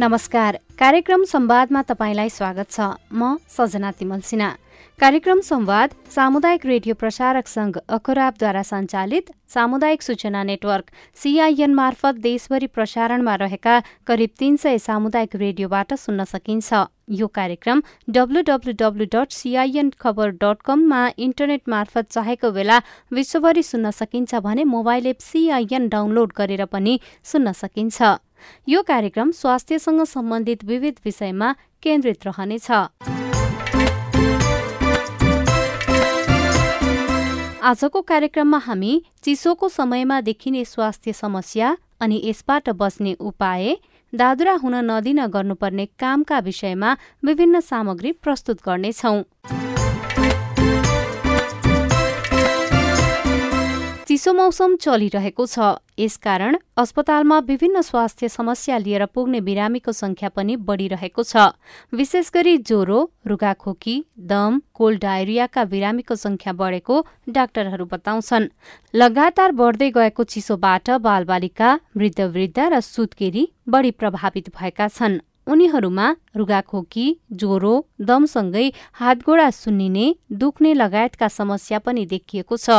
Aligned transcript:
नमस्कार। 0.00 0.56
कार्यक्रम 0.80 1.24
संवादमा 1.28 1.80
तपाईँलाई 1.82 2.28
स्वागत 2.28 2.70
छ। 2.72 2.80
म 3.12 3.36
सजना 3.52 3.90
तिमल 3.92 4.20
सिन्हा। 4.24 4.48
कार्यक्रम 4.98 5.40
संवाद 5.44 5.94
सामुदायिक 6.08 6.64
रेडियो 6.66 6.94
प्रसारक 6.94 7.46
संघ 7.46 7.76
अखराबद्वारा 7.76 8.62
सञ्चालित 8.62 9.30
सामुदायिक 9.54 10.02
सूचना 10.02 10.42
नेटवर्क 10.42 10.86
सीआईएन 11.20 11.74
मार्फत 11.74 12.14
देशभरि 12.24 12.66
प्रसारणमा 12.66 13.34
रहेका 13.44 13.76
करिब 14.06 14.30
तीन 14.40 14.56
सय 14.56 14.78
सामुदायिक 14.78 15.36
रेडियोबाट 15.36 15.94
सुन्न 15.94 16.24
सकिन्छ। 16.24 16.72
यो 17.10 17.26
कार्यक्रम 17.28 17.82
WWW 18.10 19.04
dot 19.14 19.32
CIN 19.32 19.90
Khabar 20.00 20.28
dot 20.42 20.62
कममा 20.64 21.00
इन्टरनेट 21.18 21.62
मार्फत 21.68 22.10
चाहेको 22.10 22.50
बेला 22.52 22.78
विश्वभरि 23.12 23.62
सुन्न 23.62 23.90
सकिन्छ 23.90 24.34
भने 24.44 24.64
मोबाइल 24.64 25.06
एप 25.06 25.18
सीआईएन 25.20 25.88
डाउनलोड 25.88 26.32
गरेर 26.36 26.64
पनि 26.66 26.98
सुन्न 27.24 27.52
सकिन्छ। 27.52 28.02
यो 28.68 28.82
कार्यक्रम 28.82 29.30
स्वास्थ्यसँग 29.32 30.04
सम्बन्धित 30.06 30.64
विविध 30.64 31.00
विषयमा 31.04 31.52
केन्द्रित 31.82 32.26
रहनेछ। 32.26 32.70
आजको 37.62 38.00
कार्यक्रममा 38.02 38.58
हामी 38.58 38.92
चिसोको 39.22 39.68
समयमा 39.68 40.20
देखिने 40.20 40.64
स्वास्थ्य 40.64 41.12
समस्या 41.12 41.76
अनि 42.00 42.20
यसबाट 42.24 42.68
बच्ने 42.80 43.12
उपाय 43.20 43.76
दादुरा 44.12 44.52
हुन 44.52 44.74
नदिन 44.90 45.26
गर्नुपर्ने 45.26 45.86
कामका 45.98 46.38
विषयमा 46.38 46.96
विभिन्न 47.24 47.60
सामग्री 47.60 48.12
प्रस्तुत 48.12 48.58
गर्नेछौं। 48.66 49.69
चिसो 54.20 54.32
मौसम 54.36 54.74
चलिरहेको 54.76 55.44
छ। 55.46 55.80
यसकारण 55.96 56.56
अस्पतालमा 56.76 57.38
विभिन्न 57.40 57.80
स्वास्थ्य 57.80 58.28
समस्या 58.28 58.76
लिएर 58.78 59.04
पुग्ने 59.08 59.40
बिरामीको 59.40 59.92
संख्या 59.92 60.28
पनि 60.28 60.56
बढ़िरहेको 60.60 61.22
छ। 61.22 61.56
विशेष 61.92 62.28
गरी 62.28 62.56
ज्वरो 62.60 62.98
रुगाखोकी 63.26 63.96
दम 64.28 64.60
कोल्ड 64.74 65.00
डायरियाका 65.00 65.64
बिरामीको 65.64 66.14
संख्या 66.16 66.52
बढेको 66.52 66.96
डाक्टरहरू 67.30 67.84
बताउँछन्। 67.86 68.48
लगातार 68.94 69.52
बढ्दै 69.56 69.90
गएको 69.90 70.24
चिसोबाट 70.26 70.90
बालबालिका 71.00 71.72
वृद्ध 71.96 72.20
वृद्ध 72.20 72.58
र 72.60 72.80
सुत्केरी 72.82 73.48
बढ़ी 73.68 73.90
प्रभावित 73.96 74.52
भएका 74.52 74.88
छन्। 74.90 75.20
उनीहरूमा 75.46 76.06
रुगाखोकी 76.36 77.06
ज्वरो 77.32 77.74
दमसँगै 78.00 78.66
हातगोडा 78.92 79.48
सुन्निने 79.50 80.06
दुख्ने 80.32 80.72
लगायतका 80.74 81.28
समस्या 81.28 81.78
पनि 81.78 82.04
देखिएको 82.06 82.56
छ। 82.56 82.70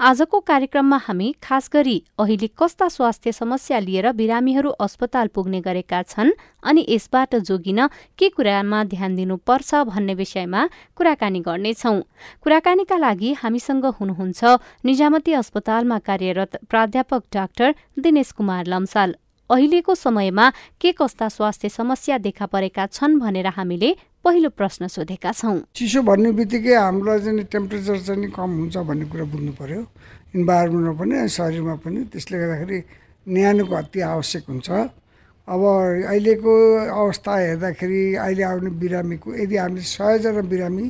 आजको 0.00 0.40
कार्यक्रममा 0.40 0.98
हामी 1.06 1.28
खास 1.42 1.68
गरी 1.72 1.96
अहिले 2.18 2.48
कस्ता 2.58 2.88
स्वास्थ्य 2.88 3.32
समस्या 3.32 3.78
लिएर 3.78 4.12
बिरामीहरू 4.12 4.70
अस्पताल 4.80 5.28
पुग्ने 5.34 5.60
गरेका 5.60 6.02
छन् 6.04 6.30
अनि 6.62 6.86
यसबाट 6.88 7.34
जोगिन 7.44 7.86
के 8.18 8.28
कुरामा 8.28 8.84
ध्यान 8.84 9.14
दिनुपर्छ 9.16 9.74
भन्ने 9.84 10.14
विषयमा 10.14 10.68
कुराकानी 10.96 11.40
गर्नेछौ। 11.40 11.94
कुराकानीका 12.42 12.96
लागि 12.96 13.32
हामीसँग 13.42 13.84
हुनुहुन्छ 14.00 14.44
निजामती 14.84 15.32
अस्पतालमा 15.34 15.98
कार्यरत 15.98 16.56
प्राध्यापक 16.70 17.22
डाक्टर 17.34 17.74
दिनेश 17.98 18.32
कुमार 18.32 18.66
लम्साल। 18.66 19.14
अहिलेको 19.50 19.94
समयमा 19.94 20.50
के 20.80 20.92
कस्ता 20.92 21.28
स्वास्थ्य 21.28 21.68
समस्या 21.68 22.16
देखा 22.18 22.46
परेका 22.46 22.86
छन् 22.86 23.18
भनेर 23.20 23.46
हामीले 23.52 23.90
पहिलो 24.24 24.48
प्रश्न 24.50 24.88
सोधेका 24.88 25.32
छौँ। 25.32 25.58
चिसो 25.76 26.00
भन्ने 26.02 26.30
बित्तिकै 26.32 26.74
हामीलाई 26.74 27.18
चाहिँ 27.20 27.44
टेम्परेचर 27.52 27.98
चाहिँ 28.00 28.30
कम 28.32 28.50
हुन्छ 28.58 28.76
भन्ने 28.88 29.04
कुरा 29.12 29.24
बुझ्नु 29.28 29.52
पर्यो। 29.60 29.80
इन्भाइरोमेन्टमा 30.34 30.92
पनि 30.96 31.28
शरीरमा 31.28 31.74
पनि 31.84 32.00
त्यसले 32.08 32.36
गर्दाखेरि 32.40 32.78
न्यानोको 33.28 33.74
अति 33.84 34.00
आवश्यक 34.00 34.44
हुन्छ। 34.48 34.68
अब 35.44 35.62
अहिलेको 36.08 36.52
अवस्था 37.04 37.32
हेर्दाखेरि 37.36 38.02
अहिले 38.16 38.42
आउने 38.48 38.70
बिरामीको 38.80 39.28
यदि 39.44 39.56
हामीले 39.60 39.84
सयजना 39.84 40.42
बिरामी 40.48 40.84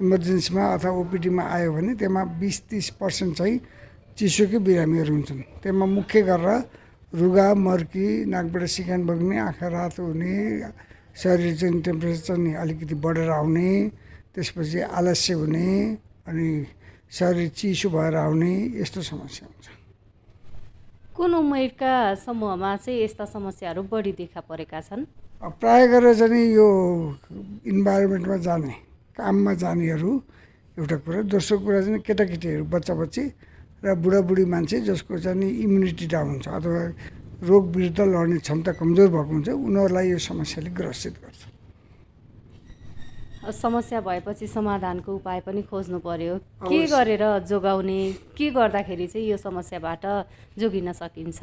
इमर्जेन्सीमा 0.00 0.64
अथवा 0.64 0.90
ओपिडीमा 0.96 1.42
आयो 1.44 1.72
भने 1.76 1.92
त्यसमा 2.00 2.22
बिस 2.40 2.56
तिस 2.72 2.88
पर्सेन्ट 2.96 3.36
चाहिँ 3.36 3.56
चिसोकै 4.16 4.58
बिरामीहरू 4.64 5.12
हुन्छन्। 5.12 5.40
त्यसमा 5.60 5.86
मुख्य 5.86 6.18
गरेर 6.24 6.48
रुगा 7.12 7.54
मर्की 7.54 8.24
नाकबाट 8.28 8.62
सिकान 8.68 9.06
बग्ने 9.06 9.38
आँखा 9.38 9.68
रातो 9.68 10.02
हुने 10.06 10.34
शरीर 11.16 11.54
चाहिँ 11.56 11.80
टेम्परेचर 11.82 12.20
चाहिँ 12.26 12.54
अलिकति 12.54 12.94
बढेर 12.94 13.30
आउने 13.32 13.70
त्यसपछि 14.34 14.80
आलस्य 14.92 15.32
हुने 15.34 15.68
अनि 16.28 16.48
शरीर 17.10 17.48
चिसो 17.48 17.88
भएर 17.90 18.14
आउने 18.14 18.52
यस्तो 18.80 19.00
समस्या 19.02 19.48
हुन्छ। 19.48 19.66
कुन 21.16 21.34
उमेरका 21.34 22.14
समूहमा 22.14 22.76
चाहिँ 22.76 23.02
यस्ता 23.02 23.24
समस्याहरू 23.24 23.82
बढी 23.88 24.12
देखा 24.12 24.40
परेका 24.44 24.80
छन्? 24.80 25.04
प्राय 25.58 25.86
गरेर 25.88 26.14
चाहिँ 26.14 26.44
यो 26.54 26.68
इन्भाइरोमेन्टमा 27.66 28.36
जाने 28.46 28.74
काममा 29.16 29.52
जानेहरू 29.64 30.12
एउटा 30.78 30.96
कुरा 31.02 31.22
दोस्रो 31.32 31.58
कुरा 31.58 31.80
चाहिँ 31.82 32.00
केटाकेटीहरू 32.06 32.64
बच्चा 32.68 32.94
बच्ची 32.94 33.22
र 33.84 33.94
बुढाबुढी 33.94 34.44
मान्छे 34.44 34.80
जसको 34.90 35.18
चाहिँ 35.18 35.38
नि 35.38 35.48
इम्युनिटी 35.64 36.06
डाउन 36.06 36.28
हुन्छ 36.28 36.48
अथवा 36.48 36.82
रोग 37.46 37.64
विरुद्ध 37.76 38.00
लड्ने 38.00 38.38
क्षमता 38.42 38.72
कमजोर 38.74 39.08
भएको 39.08 39.30
हुन्छ 39.30 39.48
उनीहरूलाई 39.48 40.06
यो 40.10 40.18
समस्याले 40.18 40.70
ग्रसित 40.74 41.14
गर्छ। 41.22 41.40
समस्या 43.48 44.00
भएपछि 44.04 44.46
समाधानको 44.46 45.14
उपाय 45.14 45.40
पनि 45.46 45.62
खोज्नु 45.70 45.98
पर्यो। 46.04 46.34
के 46.68 46.80
गरेर 46.86 47.24
जोगाउने 47.48 48.00
के 48.36 48.50
गर्दाखेरि 48.50 49.06
चाहिँ 49.06 49.26
यो 49.30 49.36
समस्याबाट 49.38 50.04
जोगिन 50.58 50.92
सकिन्छ? 50.92 51.40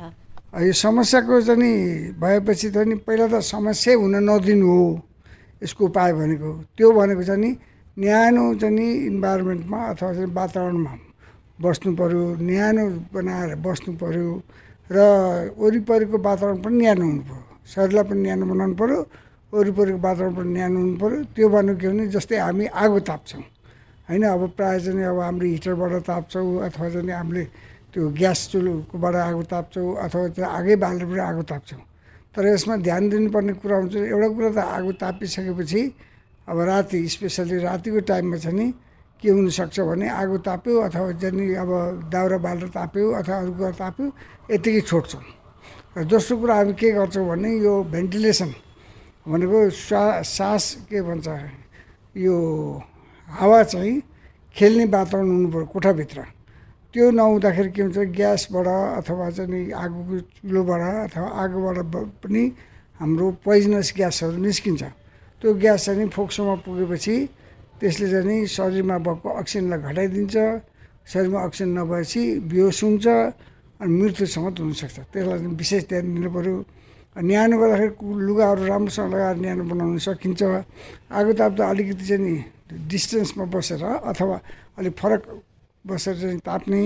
यो 0.53 0.74
समस्याको 0.75 1.41
चाहिँ 1.41 1.59
नि 1.62 1.72
भएपछि 2.19 2.69
त 2.69 2.78
नि 2.85 2.95
पहिला 3.07 3.28
त 3.31 3.41
समस्या 3.41 3.95
हुन 3.95 4.16
नदिनु 4.28 4.68
हो 4.68 5.01
यसको 5.63 5.85
उपाय 5.85 6.13
भनेको 6.13 6.51
त्यो 6.78 6.91
भनेको 6.91 7.24
चाहिँ 7.24 7.41
नि 7.41 7.51
न्यानो 7.97 8.44
चाहिँ 8.59 8.75
नि 8.75 8.88
इन्भाइरोमेन्टमा 9.09 9.79
अथवा 9.95 10.13
चाहिँ 10.13 10.29
वातावरणमा 10.35 10.94
बस्नु 11.61 11.95
पऱ्यो 11.95 12.23
न्यानो 12.43 12.83
बनाएर 13.16 13.55
बस्नु 13.66 13.91
पऱ्यो 14.01 14.27
र 14.91 14.97
वरिपरिको 15.55 16.17
वातावरण 16.19 16.57
पनि 16.61 16.77
न्यानो 16.77 17.05
हुनु 17.05 17.23
पऱ्यो 17.23 17.43
शरीरलाई 17.71 18.03
पनि 18.09 18.21
न्यानो 18.21 18.45
बनाउनु 18.51 18.75
पऱ्यो 18.75 18.99
वरिपरिको 19.53 19.99
वातावरण 20.03 20.33
पनि 20.35 20.51
न्यानो 20.51 20.77
हुनु 20.79 20.95
पऱ्यो 21.01 21.19
त्यो 21.35 21.47
भनेको 21.55 21.79
के 21.79 21.88
भने 21.89 22.03
जस्तै 22.15 22.38
हामी 22.44 22.65
आगो 22.75 22.99
ताप्छौँ। 23.09 23.44
होइन 24.07 24.23
अब 24.35 24.44
प्रायः 24.57 24.79
चाहिँ 24.85 25.05
अब 25.09 25.19
हाम्रो 25.19 25.45
हिटरबाट 25.55 25.94
ताप्छौँ 26.05 26.45
अथवा 26.67 26.88
चाहिँ 26.94 27.11
हामीले 27.11 27.44
त्यो 27.95 28.03
ग्यास 28.19 28.39
चुलोकोबाट 28.51 29.15
आगो 29.15 29.44
ताप्छौँ 29.47 29.88
अथवा 30.05 30.27
त्यो 30.35 30.45
आगै 30.45 30.75
बालेर 30.83 31.05
पनि 31.07 31.21
आगो 31.31 31.44
ताप्छौँ। 31.49 31.81
तर 32.35 32.45
यसमा 32.51 32.75
ध्यान 32.83 33.03
दिनुपर्ने 33.09 33.53
कुरा 33.63 33.75
हुन्छ 33.79 33.95
एउटा 33.95 34.27
कुरा 34.35 34.49
त 34.51 34.59
आगो 34.59 34.91
तापिसकेपछि 34.99 35.81
अब 36.51 36.57
राति 36.67 36.99
स्पेसल्ली 37.15 37.57
रातिको 37.63 37.99
टाइममा 38.11 38.38
चाहिँ 38.44 38.57
नि 38.59 38.67
के 39.25 39.30
हुनसक्छ 39.34 39.80
भने 39.90 40.06
आगो 40.22 40.38
ताप्यो 40.46 40.74
अथवा 40.86 41.12
जनि 41.18 41.46
अब 41.58 41.69
दाउरा 42.13 42.38
बालेर 42.46 42.69
ताप्यो 42.78 43.06
अथवा 43.25 43.36
अरू 43.41 43.52
कुरा 43.58 43.72
ताप्यो 43.81 44.06
यतिकै 44.53 44.81
छोड्छौँ। 44.86 45.24
र 45.97 46.03
दोस्रो 46.06 46.38
कुरा 46.38 46.56
हामी 46.56 46.74
के 46.78 46.91
गर्छौँ 46.94 47.25
भने 47.25 47.50
यो 47.66 47.74
भेन्टिलेसन 47.90 48.51
भनेको 49.25 49.60
सा 49.74 50.22
सास 50.22 50.86
के 50.86 51.01
भन्छ 51.01 51.27
यो 52.13 52.36
हावा 53.27 53.63
चाहिँ 53.63 53.95
खेल्ने 54.56 54.86
वातावरण 54.86 55.28
हुनु 55.31 55.50
पऱ्यो 55.51 55.66
कोठाभित्र। 55.74 56.19
त्यो 56.94 57.12
नहुँदाखेरि 57.12 57.69
के 57.75 57.81
हुन्छ 57.81 57.98
ग्यासबाट 58.13 58.68
अथवा 59.01 59.30
चाहिँ 59.36 59.71
आगोको 59.74 60.16
चुलोबाट 60.45 60.81
अथवा 61.10 61.28
आगोबाट 61.44 61.78
पनि 62.21 62.44
हाम्रो 63.00 63.25
पोइजनस 63.44 63.94
ग्यासहरू 63.98 64.38
निस्किन्छ। 64.45 64.83
त्यो 65.42 65.54
ग्यास 65.63 65.86
चाहिँ 65.86 66.07
फोक्सोमा 66.16 66.56
पुगेपछि 66.63 67.16
त्यसले 67.80 68.07
चाहिँ 68.12 68.25
नि 68.25 68.38
शरीरमा 68.48 68.98
भएको 69.06 69.30
अक्सिजनलाई 69.42 69.80
घटाइदिन्छ। 69.89 70.36
शरीरमा 71.12 71.39
अक्सिजन 71.48 71.69
नभएपछि 71.77 72.22
बेहोस 72.50 72.80
हुन्छ 72.83 73.06
अनि 73.81 73.92
मृत्युसम्म 74.00 74.45
हुनसक्छ। 74.60 74.98
त्यसलाई 75.13 75.39
विशेष 75.60 75.83
ध्यान 75.92 76.06
दिनु 76.16 76.30
पऱ्यो 76.36 76.56
न्यानो 77.16 77.56
गर्दाखेरि 77.60 77.94
लुगाहरू 78.27 78.63
राम्रोसँग 78.72 79.07
लगाएर 79.13 79.38
न्यानो 79.44 79.63
बनाउन 79.72 79.98
सकिन्छ। 80.04 80.42
आगो 81.12 81.31
ताप्दा 81.39 81.63
अलिकति 81.63 82.06
चाहिँ 82.10 82.22
नि 82.24 82.36
डिस्टेन्समा 82.92 83.45
बसेर 83.54 83.83
अथवा 84.12 84.38
अलिक 84.80 84.94
फरक 85.00 85.21
बसेर 85.86 86.16
चाहिँ 86.21 86.39
ताप्ने 86.44 86.81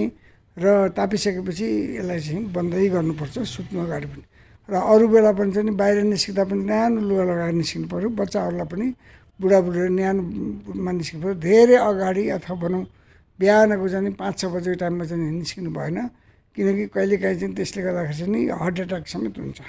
र 0.58 0.66
तापिसकेपछि 0.94 1.68
यसलाई 1.98 2.20
चाहिँ 2.20 2.42
बन्दै 2.54 2.88
गर्नुपर्छ 2.94 3.36
सुत्नु 3.48 3.80
अगाडि 3.86 4.08
पनि। 4.12 4.24
र 4.70 4.74
अरू 4.76 5.06
बेला 5.10 5.32
पनि 5.34 5.52
चाहिँ 5.56 5.74
बाहिर 5.74 5.98
निस्किँदा 6.14 6.44
पनि 6.46 6.62
न्यानो 6.70 7.00
लुगा 7.10 7.24
लगाएर 7.26 7.54
निस्किनु 7.58 7.88
पऱ्यो 7.90 8.10
बच्चाहरूलाई 8.14 8.68
पनि 8.70 8.88
बुढाबुढी 9.40 9.80
न्यानोमा 9.98 10.92
निस्किनु 11.00 11.22
पऱ्यो 11.24 11.36
धेरै 11.40 11.78
अगाडि 11.90 12.24
अथवा 12.38 12.56
भनौँ 12.62 12.84
बिहानको 13.40 13.88
चाहिँ 13.90 14.14
पाँच 14.20 14.36
छ 14.40 14.44
बजेको 14.54 14.78
टाइममा 14.84 15.06
चाहिँ 15.10 15.32
निस्किनु 15.40 15.70
भएन। 15.72 15.98
किनकि 16.56 16.86
कहिलेकाहीँ 16.92 17.38
चाहिँ 17.40 17.56
त्यसले 17.56 17.82
गर्दाखेरि 17.84 18.18
चाहिँ 18.20 18.32
नि 18.34 18.40
हार्ट 18.52 18.80
एट्याक 18.84 19.04
समेत 19.08 19.36
हुन्छ। 19.40 19.60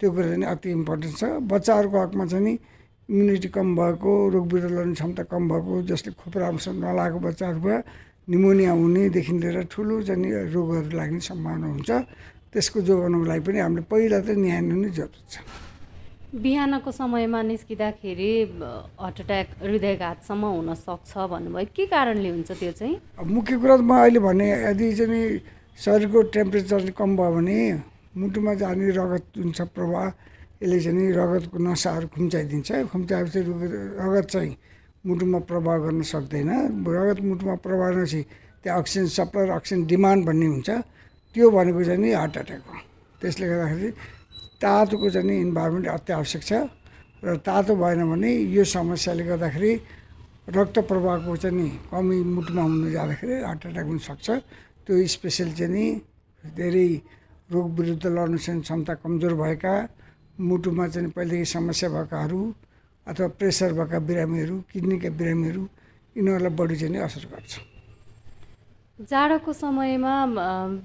त्यो 0.00 0.08
कुरा 0.08 0.26
चाहिँ 0.32 0.46
अति 0.52 0.68
इम्पोर्टेन्ट 0.70 1.14
छ। 1.20 1.22
बच्चाहरूको 1.52 1.96
हकमा 2.00 2.24
चाहिँ 2.32 2.44
नि 2.44 2.52
इम्युनिटी 3.12 3.48
कम 3.52 3.68
भएको 3.76 4.10
रोग 4.32 4.44
विरोध 4.52 4.72
लड्ने 4.72 4.94
क्षमता 4.94 5.22
कम 5.28 5.42
भएको 5.52 5.72
जसले 5.84 6.10
खोप 6.16 6.34
राम्रोसँग 6.40 6.76
नलागेको 6.80 7.18
बच्चाहरूमा 7.28 7.76
निमोनिया 8.24 8.72
हुनेदेखि 8.72 9.32
लिएर 9.36 9.58
ठुलो 9.68 10.00
चाहिँ 10.08 10.48
रोगहरू 10.48 10.96
लाग्ने 10.96 11.20
सम्भावना 11.28 11.66
हुन्छ। 11.76 11.90
त्यसको 12.56 12.78
जोगाउनुको 12.88 13.24
लागि 13.28 13.42
पनि 13.44 13.58
हामीले 13.60 13.84
पहिला 13.84 14.18
त 14.24 14.28
न्याय 14.32 14.60
नै 14.64 14.88
जरुरत 14.96 15.28
छ। 15.28 15.34
बिहानको 16.34 16.90
समयमा 16.90 17.40
निस्किँदाखेरि 17.46 18.30
हार्ट 18.98 19.20
एट्याक 19.20 19.48
हृदयघातसम्म 19.62 20.44
हुन 20.44 20.74
सक्छ 20.74 21.12
भन्नुभयो। 21.30 21.70
के 21.70 21.86
कारणले 21.86 22.28
हुन्छ 22.28 22.50
त्यो 22.58 22.72
चाहिँ? 22.74 22.96
मुख्य 23.22 23.54
कुरा 23.62 23.76
त 23.78 23.80
म 23.86 23.94
अहिले 23.94 24.18
भने 24.18 24.46
यदि 24.66 24.86
चाहिँ 24.98 25.22
शरीरको 25.78 26.22
टेम्परेचर 26.34 26.90
कम 26.98 27.10
भयो 27.14 27.30
भने 27.38 27.58
मुटुमा 28.18 28.54
जाने 28.58 28.90
रगत 28.98 29.24
जुन 29.38 29.50
छ 29.54 29.62
प्रवाह 29.78 30.06
यसले 30.58 30.78
चाहिँ 30.82 31.12
रगतको 31.14 31.58
नसाहरू 31.70 32.06
खुम्चाइदिन्छ। 32.10 32.70
खुम्चाएपछि 32.90 33.40
रगत 34.02 34.26
चाहिँ 34.34 34.52
मुटुमा 35.06 35.38
प्रभाव 35.46 35.78
गर्न 35.86 36.02
सक्दैन। 36.02 36.50
रगत 36.82 37.18
मुटुमा 37.30 37.54
प्रभाव 37.62 37.90
नपछि 37.94 38.20
त्यहाँ 38.62 38.78
अक्सिजन 38.82 39.06
सप्लाई 39.06 39.46
र 39.46 39.50
अक्सिजन 39.54 39.86
डिमान्ड 39.86 40.26
भन्ने 40.26 40.46
हुन्छ। 40.50 40.70
त्यो 41.30 41.46
भनेको 41.50 41.80
चाहिँ 41.84 42.00
नि 42.02 42.10
हार्ट 42.10 42.36
एट्याक 42.42 42.62
हो। 42.66 42.74
त्यसले 43.22 43.46
गर्दाखेरि 43.46 43.90
तातोको 44.64 45.10
चाहिँ 45.14 45.40
इन्भाइरोमेन्ट 45.46 45.86
अति 45.96 46.12
आवश्यक 46.12 46.42
छ 46.48 46.52
र 47.24 47.36
तातो 47.44 47.72
भएन 47.76 48.00
भने 48.10 48.30
यो 48.56 48.64
समस्याले 48.64 49.24
गर्दाखेरि 49.24 49.72
रक्त 50.56 50.76
प्रवाहको 50.88 51.36
चाहिँ 51.36 51.56
नि 51.56 51.68
कमी 51.88 52.16
मुटुमा 52.36 52.62
हुनु 52.62 52.90
जाँदाखेरि 52.90 53.34
हार्ट 53.48 53.66
एट्याक 53.66 53.86
हुनसक्छ 53.86 54.28
त्यो 54.84 55.06
स्पेसल 55.14 55.52
चाहिँ 55.56 55.72
नि 55.72 55.84
धेरै 56.44 56.88
रोग 57.52 57.66
विरुद्ध 57.78 58.06
लड्न 58.06 58.36
सक्ने 58.36 58.60
क्षमता 58.60 58.94
कमजोर 59.00 59.34
भएका 59.40 59.74
मुटुमा 60.40 60.84
चाहिँ 60.92 61.10
पहिलेदेखि 61.16 61.44
समस्या 61.48 61.88
भएकाहरू 61.96 62.40
अथवा 63.06 63.28
प्रेसर 63.40 63.72
भएका 63.72 63.98
बिरामीहरू 64.08 64.56
किडनीका 64.72 65.10
बिरामीहरू 65.20 65.62
यिनीहरूलाई 66.16 66.52
बढी 66.60 66.76
चाहिँ 66.76 67.00
असर 67.08 67.24
गर्छ। 67.32 67.73
जाडोको 68.98 69.52
समयमा 69.52 70.14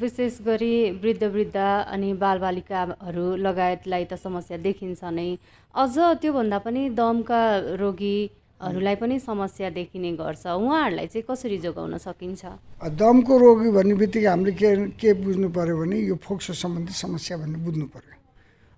विशेष 0.02 0.38
गरी 0.42 0.98
वृद्ध 1.02 1.24
वृद्ध 1.24 1.56
अनि 1.56 2.14
बालबालिकाहरू 2.18 3.26
लगायतलाई 3.38 4.06
त 4.06 4.14
समस्या 4.18 4.58
देखिन्छ 4.66 5.04
नै। 5.14 5.38
अझ 5.76 6.18
त्योभन्दा 6.18 6.58
पनि 6.66 6.90
दमका 6.98 7.42
रोगीहरूलाई 7.78 8.96
पनि 8.98 9.20
समस्या 9.22 9.70
देखिने 9.78 10.12
गर्छ। 10.18 10.46
उहाँहरूलाई 10.48 11.08
चाहिँ 11.08 11.24
कसरी 11.30 11.58
जोगाउन 11.62 11.98
सकिन्छ? 12.02 12.42
दमको 12.98 13.38
रोगी 13.38 13.70
भन्ने 13.78 13.96
बित्तिकै 14.02 14.28
हामीले 14.28 14.54
के 14.58 14.76
के 14.98 15.14
बुझ्नु 15.22 15.50
पऱ्यो 15.54 15.78
भने 15.78 15.98
यो 16.10 16.16
फोक्सो 16.18 16.54
सम्बन्धी 16.66 16.94
समस्या 17.06 17.38
भन्ने 17.38 17.62
बुझ्नु 17.62 17.86
पऱ्यो 17.94 18.18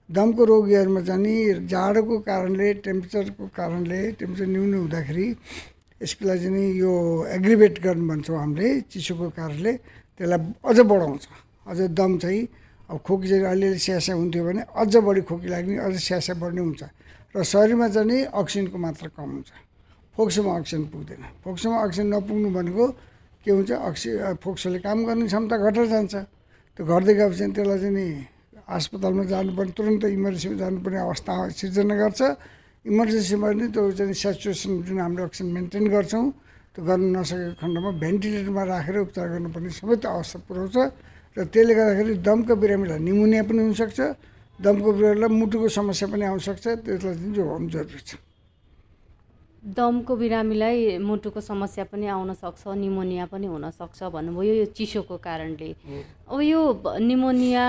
दमको 0.10 0.44
रोगीहरूमा 0.44 1.02
चाहिँ 1.08 1.72
जाडोको 1.72 2.20
कारणले 2.28 2.68
टेम्परेचरको 2.84 3.48
कारणले 3.56 4.00
टेम्परेचर 4.20 4.48
न्यून 4.52 4.74
हुँदाखेरि 4.76 5.28
यसको 6.02 6.24
लागि 6.26 6.50
यो 6.82 6.92
एग्रिभेट 7.38 7.76
गर्नु 7.86 8.06
भन्छौँ 8.10 8.38
हामीले 8.38 8.70
चिसोको 8.90 9.30
कारणले 9.38 9.74
त्यसलाई 10.18 10.40
अझ 10.66 10.80
बढाउँछ। 10.92 11.24
अझ 11.70 11.80
दम 11.94 12.12
चाहिँ 12.18 12.42
अब 12.90 12.98
खोकी 13.06 13.28
चाहिँ 13.30 13.46
अलिअलि 13.46 13.80
स्यासा 13.80 14.14
हुन्थ्यो 14.18 14.44
भने 14.44 14.62
अझ 14.82 14.94
बढी 14.98 15.22
खोकी 15.30 15.48
लाग्ने 15.48 15.78
अझ 15.78 15.96
स्यासा 16.02 16.34
बढ्ने 16.42 16.62
हुन्छ। 16.62 16.82
र 17.32 17.44
शरीरमा 17.46 17.88
चाहिँ 17.96 18.08
नि 18.10 18.18
अक्सिजनको 18.34 18.78
मात्रा 18.78 19.08
कम 19.16 19.30
हुन्छ। 19.32 19.50
फोक्सोमा 20.18 20.52
अक्सिजन 20.60 20.84
पुग्दैन। 20.92 21.24
फोक्सोमा 21.46 21.78
अक्सिजन 21.86 22.08
नपुग्नु 22.12 22.50
भनेको 22.52 22.86
के 23.46 23.52
हुन्छ? 23.56 23.72
अक्सि 23.72 24.10
फोक्सोले 24.44 24.80
काम 24.84 24.98
गर्ने 25.08 25.26
क्षमता 25.32 25.56
घटेर 25.56 25.86
जान्छ। 25.88 26.14
त्यो 26.76 26.84
घट्दै 26.84 27.14
गएपछि 27.16 27.46
त्यसलाई 27.56 27.80
चाहिँ 27.80 27.96
नि 27.96 28.06
अस्पतालमा 28.68 29.24
जानुपर्ने 29.32 29.72
तुरन्त 29.78 30.04
इमर्जेन्सीमा 30.12 30.56
जानुपर्ने 30.60 31.00
अवस्था 31.08 31.34
सिर्जना 31.56 31.96
गर्छ। 31.96 32.22
इमर्जेन्सीमा 32.86 33.48
पनि 33.52 33.66
त्यो 33.70 33.92
चाहिँ 33.94 34.14
सेचुएसन 34.14 34.72
जुन 34.90 34.98
हामीले 35.06 35.24
अक्सिजन 35.30 35.50
मेन्टेन 35.54 35.86
गर्छौँ 35.94 36.26
त्यो 36.74 36.82
गर्न 36.82 37.04
नसकेको 37.14 37.54
खण्डमा 37.62 37.90
भेन्टिलेटरमा 38.02 38.64
राखेर 38.74 38.98
उपचार 39.06 39.28
गर्नुपर्ने 39.38 39.70
सबै 39.70 39.96
त्यो 40.02 40.10
अवस्था 40.10 40.38
पुऱ्याउँछ 40.50 40.78
र 41.38 41.40
त्यसले 41.54 41.74
गर्दाखेरि 41.78 42.14
दमको 42.26 42.54
बिरामीलाई 42.58 43.00
निमोनिया 43.06 43.44
पनि 43.46 43.62
हुनसक्छ 43.70 44.00
दमको 44.60 44.90
बिरामीलाई 44.98 45.30
मुटुको 45.30 45.68
समस्या 45.78 46.08
पनि 46.10 46.24
आउनसक्छ 46.26 46.66
त्यसलाई 46.82 47.16
चाहिँ 47.22 47.34
जोगाउनु 47.38 47.70
जरुरी 47.70 48.02
छ। 48.02 48.18
दमको 49.62 50.14
बिरामीलाई 50.18 50.98
मुटुको 51.06 51.38
समस्या 51.38 51.86
पनि 51.86 52.06
आउन 52.18 52.34
सक्छ 52.34 52.62
निमोनिया 52.82 53.26
पनि 53.30 53.46
हुनसक्छ 53.46 54.00
भन्नुभयो 54.10 54.54
यो 54.58 54.66
चिसोको 54.74 55.16
कारणले। 55.22 55.70
अब 56.34 56.40
यो 56.42 56.62
निमोनिया 56.98 57.66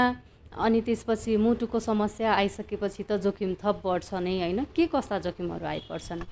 अनि 0.56 0.80
त्यसपछि 0.80 1.36
मुटुको 1.36 1.80
समस्या 1.80 2.32
आइसकेपछि 2.32 3.02
त 3.02 3.12
जोखिम 3.24 3.54
थप 3.62 3.80
बढ्छ 3.84 4.14
नै 4.14 4.38
होइन? 4.40 4.64
के 4.76 4.86
कस्ता 4.92 5.18
जोखिमहरू 5.18 5.66
आइपर्छन्? 5.66 6.22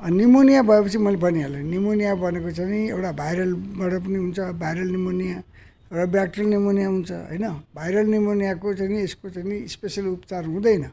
निमोनिया 0.00 0.62
भएपछि 0.62 0.98
मैले 0.98 1.16
भनिहालेँ। 1.16 1.62
निमोनिया 1.64 2.14
भनेको 2.14 2.50
चाहिँ 2.50 2.70
नि 2.70 2.80
एउटा 2.88 3.12
भाइरलबाट 3.12 3.92
पनि 4.04 4.18
हुन्छ 4.18 4.38
भाइरल 4.60 4.88
निमोनिया 4.96 5.36
एउटा 5.90 6.06
ब्याक्टेरियल 6.12 6.50
निमोनिया 6.50 6.88
हुन्छ 6.88 7.10
होइन? 7.12 7.46
भाइरल 7.74 8.06
निमोनियाको 8.06 8.74
चाहिँ 8.74 9.02
यसको 9.04 9.28
चाहिँ 9.30 9.66
स्पेसल 9.68 10.06
उपचार 10.16 10.44
हुँदैन। 10.44 10.84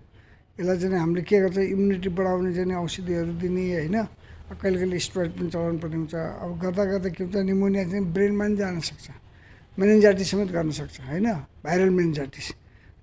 यसलाई 0.59 0.77
चाहिँ 0.79 0.99
हामीले 0.99 1.21
के 1.21 1.37
गर्छ? 1.39 1.57
इम्युनिटी 1.57 2.09
बढाउने 2.09 2.51
चाहिँ 2.55 2.75
औषधिहरू 2.75 3.31
दिने 3.39 3.63
होइन? 3.73 3.97
कहिले 4.59 4.77
कहिले 4.79 4.99
स्टोरेज 4.99 5.31
पनि 5.37 5.49
चलाउनु 5.51 5.79
पर्ने 5.79 5.95
हुन्छ। 6.01 6.15
अब 6.15 6.49
गर्दा 6.59 6.83
गर्दा 6.91 7.09
के 7.11 7.23
हुन्छ? 7.23 7.35
निमोनिया 7.35 7.83
चाहिँ 7.91 8.05
ब्रेनमा 8.15 8.43
पनि 8.43 8.55
जान 8.57 8.79
सक्छ। 8.79 9.07
मेनेन्जाइटिस 9.77 10.27
समेत 10.31 10.49
गर्न 10.51 10.71
सक्छ 10.71 10.95
होइन? 11.05 11.27
Viral 11.63 11.89
meningitis. 11.89 12.47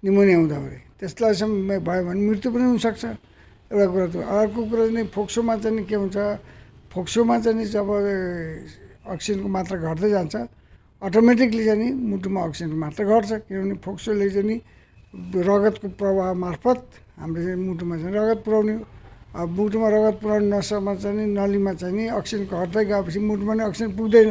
निमोनिया 0.05 0.37
हुँदाखेरि 0.39 0.79
त्यसलाई 1.01 1.35
भयो 1.81 2.03
भने 2.05 2.21
मृत्यु 2.29 2.49
पनि 2.53 2.65
हुनसक्छ। 2.77 3.05
एउटा 3.73 3.87
कुरा 3.93 4.07
त 4.13 4.17
अर्को 4.21 4.61
कुरा 4.69 4.85
चाहिँ 4.93 5.09
फोक्सोमा 5.17 5.55
चाहिँ 5.65 5.85
के 5.89 5.97
हुन्छ 5.97 6.17
फोक्सोमा 6.93 7.35
चाहिँ 7.45 7.65
जब 7.73 7.89
अक्सिजनको 9.09 9.49
मात्रा 9.49 9.77
घट्दै 9.81 10.09
जान्छ 10.15 10.35
अटोमेटिकली 11.03 11.65
चाहिँ 11.65 11.89
मुटुमा 12.13 12.41
अक्सिजनको 12.49 12.77
मात्रा 12.85 13.05
घट्छ। 13.05 13.33
किनभने 13.49 13.75
फोक्सोले 13.85 14.29
चाहिँ 14.31 14.49
नि 14.49 14.57
रगतको 15.49 15.89
प्रवाह 16.01 16.33
मार्फत 16.45 16.81
हामीले 17.21 17.45
चाहिँ 17.45 17.61
मुटुमा 17.65 17.95
चाहिँ 18.01 18.15
रगत 18.15 18.41
पुऱ्याउने 18.45 18.75
अब 19.41 19.49
मुटुमा 19.57 19.89
रगत 19.89 20.17
पुऱ्याउने 20.23 20.47
नसामा 20.53 20.93
चाहिँ 21.03 21.17
नि 21.17 21.25
नलीमा 21.33 21.73
चाहिँ 21.81 21.95
नि 21.97 22.05
अक्सिजन 22.19 22.45
घट्दै 22.45 22.85
गएपछि 22.85 23.19
मुटुमा 23.25 23.53
नै 23.55 23.65
अक्सिजन 23.65 23.91
पुग्दैन। 23.97 24.31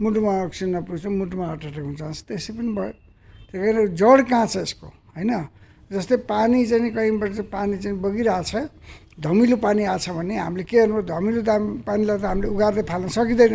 मुटुमा 0.00 0.32
अक्सिजन 0.48 0.70
नपुग्छ 0.76 1.04
मुटुमा 1.06 1.44
हार्ट 1.46 1.64
एट्याक 1.68 1.86
हुन्छ। 1.86 2.00
त्यसै 2.28 2.52
पनि 2.56 2.70
भयो। 2.76 2.92
त्यही 3.52 3.60
भएर 3.62 3.76
जड 4.00 4.18
कहाँ 4.28 4.46
छ 4.48 4.56
यसको? 4.64 4.88
होइन? 5.16 5.32
जस्तै 5.90 6.16
पानी 6.24 6.58
चाहिँ 6.66 6.90
कहीँबाट 6.96 7.30
चाहिँ 7.36 7.50
पानी 7.52 7.76
चाहिँ 7.78 7.98
बगिरहेछ 8.00 8.52
धमिलो 9.20 9.56
पानी 9.60 9.82
आछ 9.84 10.08
भने 10.10 10.36
हामीले 10.40 10.64
के 10.64 10.76
गर्नु? 10.76 11.02
धमिलो 11.04 11.40
पानीलाई 11.84 12.18
त 12.18 12.24
हामीले 12.24 12.48
उगार्दै 12.48 12.82
फाल्न 12.88 13.08
सकिँदैन। 13.12 13.54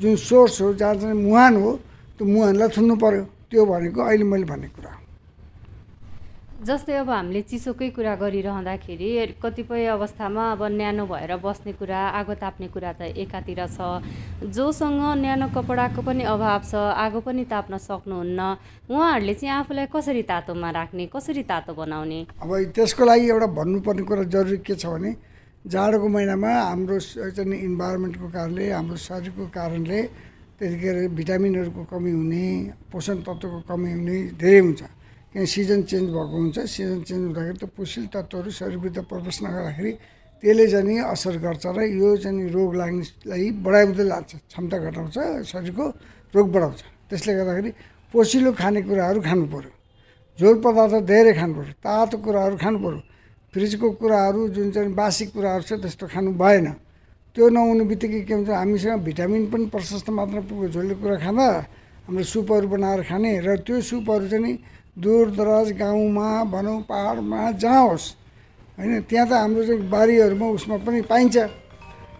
जुन 0.00 0.16
सोर्स 0.16 0.60
हो 0.60 0.72
जहाँ 0.76 0.94
चाहिँ 1.00 1.16
मुहान 1.16 1.54
हो 1.56 1.70
त्यो 2.16 2.24
मुहानलाई 2.28 2.68
थुन्नु 2.76 2.94
पऱ्यो 2.96 3.22
त्यो 3.50 3.62
भनेको 3.64 4.00
अहिले 4.00 4.24
मैले 4.24 4.46
भनेको 4.52 4.74
कुरा 4.76 4.92
जस्तै 6.62 6.94
अब 7.02 7.10
हामीले 7.10 7.40
चिसोकै 7.50 7.90
कुरा 7.90 8.14
गरिरहँदाखेरि 8.22 9.08
कतिपय 9.42 9.86
अवस्थामा 9.98 10.42
अब 10.54 10.62
न्यानो 10.78 11.04
भएर 11.10 11.32
बस्ने 11.42 11.72
कुरा 11.74 12.00
आगो 12.22 12.34
ताप्ने 12.38 12.68
कुरा 12.70 12.92
त 13.02 13.10
एकातिर 13.18 13.66
छ। 13.66 13.98
जोसँग 14.46 15.02
न्यानो 15.26 15.46
कपडाको 15.50 16.00
पनि 16.06 16.22
अभाव 16.22 16.62
छ 16.62 16.74
आगो 16.78 17.20
पनि 17.26 17.42
ताप्न 17.50 17.82
सक्नुहुन्न। 17.82 18.40
उहाँहरूले 18.94 19.34
चाहिँ 19.42 19.54
आफूलाई 19.58 19.86
कसरी 19.90 20.22
तातोमा 20.22 20.70
राख्ने 20.78 21.06
कसरी 21.10 21.42
तातो 21.50 21.74
बनाउने? 21.74 22.20
अब 22.38 22.50
त्यसको 22.70 23.02
लागि 23.10 23.26
एउटा 23.26 23.48
भन्नुपर्ने 23.58 24.02
कुरा 24.06 24.22
जरुरी 24.30 24.58
के 24.62 24.74
छ 24.78 24.86
भने 24.86 25.10
जाडोको 25.66 26.06
महिनामा 26.14 26.50
हाम्रो 26.70 26.98
चाहिँ 27.34 27.58
इन्भाइरोमेन्टको 27.58 28.26
कारणले 28.38 28.64
हाम्रो 28.70 28.96
शरीरको 29.10 29.44
कारणले 29.50 30.00
त्यतिखेर 30.62 30.96
भिटामिनहरूको 31.10 31.82
कमी 31.90 32.10
हुने 32.14 32.46
पोषण 32.86 33.16
तत्त्वको 33.26 33.58
कमी 33.66 33.90
हुने 33.98 34.16
धेरै 34.38 34.62
हुन्छ। 34.62 35.01
सिजन 35.32 35.82
चेन्ज 35.88 36.08
भएको 36.12 36.36
हुन्छ? 36.36 36.58
सिजन 36.68 37.00
चेन्ज 37.08 37.22
हुँदाखेरि 37.24 37.58
त 37.58 37.64
पोषिल 37.72 38.04
तत्त्वहरू 38.12 38.50
शरीरभित्र 38.52 39.00
प्रवेश 39.08 39.36
नगर्दाखेरि 39.42 39.92
त्यसले 40.42 40.66
चाहिँ 40.68 40.98
असर 41.08 41.36
गर्छ 41.40 41.64
र 41.72 41.78
यो 41.88 42.16
चाहिँ 42.20 42.48
रोग 42.52 42.70
लाग्नेलाई 42.76 43.44
बढाउँदै 43.64 44.04
लान्छ 44.12 44.30
क्षमता 44.52 44.76
घटाउँछ 44.76 45.16
शरीरको 45.48 45.84
रोग 46.36 46.46
बढाउँछ। 46.52 46.80
त्यसले 47.08 47.32
गर्दाखेरि 47.32 47.70
पोसिलो 48.12 48.50
खानेकुराहरू 48.52 49.20
खानु 49.24 49.44
पऱ्यो 49.48 49.72
झोल 50.38 50.56
पदार्थ 50.60 50.94
धेरै 51.08 51.32
खानु 51.32 51.52
पऱ्यो 51.56 51.72
तातो 51.80 52.16
कुराहरू 52.20 52.56
खानु 52.60 52.78
पऱ्यो 52.84 53.00
फ्रिजको 53.54 53.88
कुराहरू 54.00 54.40
जुन 54.52 54.68
चाहिँ 54.74 54.92
बासी 54.92 55.24
कुराहरू 55.32 55.62
छ 55.64 55.72
त्यस्तो 55.80 56.06
खानु 56.12 56.30
भएन। 56.36 56.68
त्यो 57.32 57.48
नहुने 57.48 57.84
बित्तिकै 57.88 58.20
के 58.28 58.34
हुन्छ 58.34 58.50
हामीसँग 58.52 59.00
भिटामिन 59.08 59.42
पनि 59.48 59.64
प्रशस्त 59.72 60.10
मात्रामा 60.12 60.44
पुग्यो 60.44 60.68
झोलको 60.68 61.00
कुरा 61.00 61.16
खाँदा 61.24 61.48
हाम्रो 62.04 62.24
सुपहरू 62.28 62.66
बनाएर 62.68 63.00
खाने 63.08 63.30
र 63.40 63.56
त्यो 63.64 63.80
सुपहरू 63.80 64.28
चाहिँ 64.28 64.56
दूर 64.96 65.30
दराज 65.30 65.72
गाउँमा 65.72 66.28
भनौँ 66.52 66.80
पाहाडमा 66.84 67.50
जहाँ 67.52 67.82
होस् 67.88 68.08
होइन 68.78 69.00
त्यहाँ 69.08 69.26
त 69.28 69.32
हाम्रो 69.32 69.64
चाहिँ 69.64 69.88
बारीहरूमा 69.88 70.46
उसमा 70.46 70.76
पनि 70.84 71.00
पाइन्छ। 71.08 71.36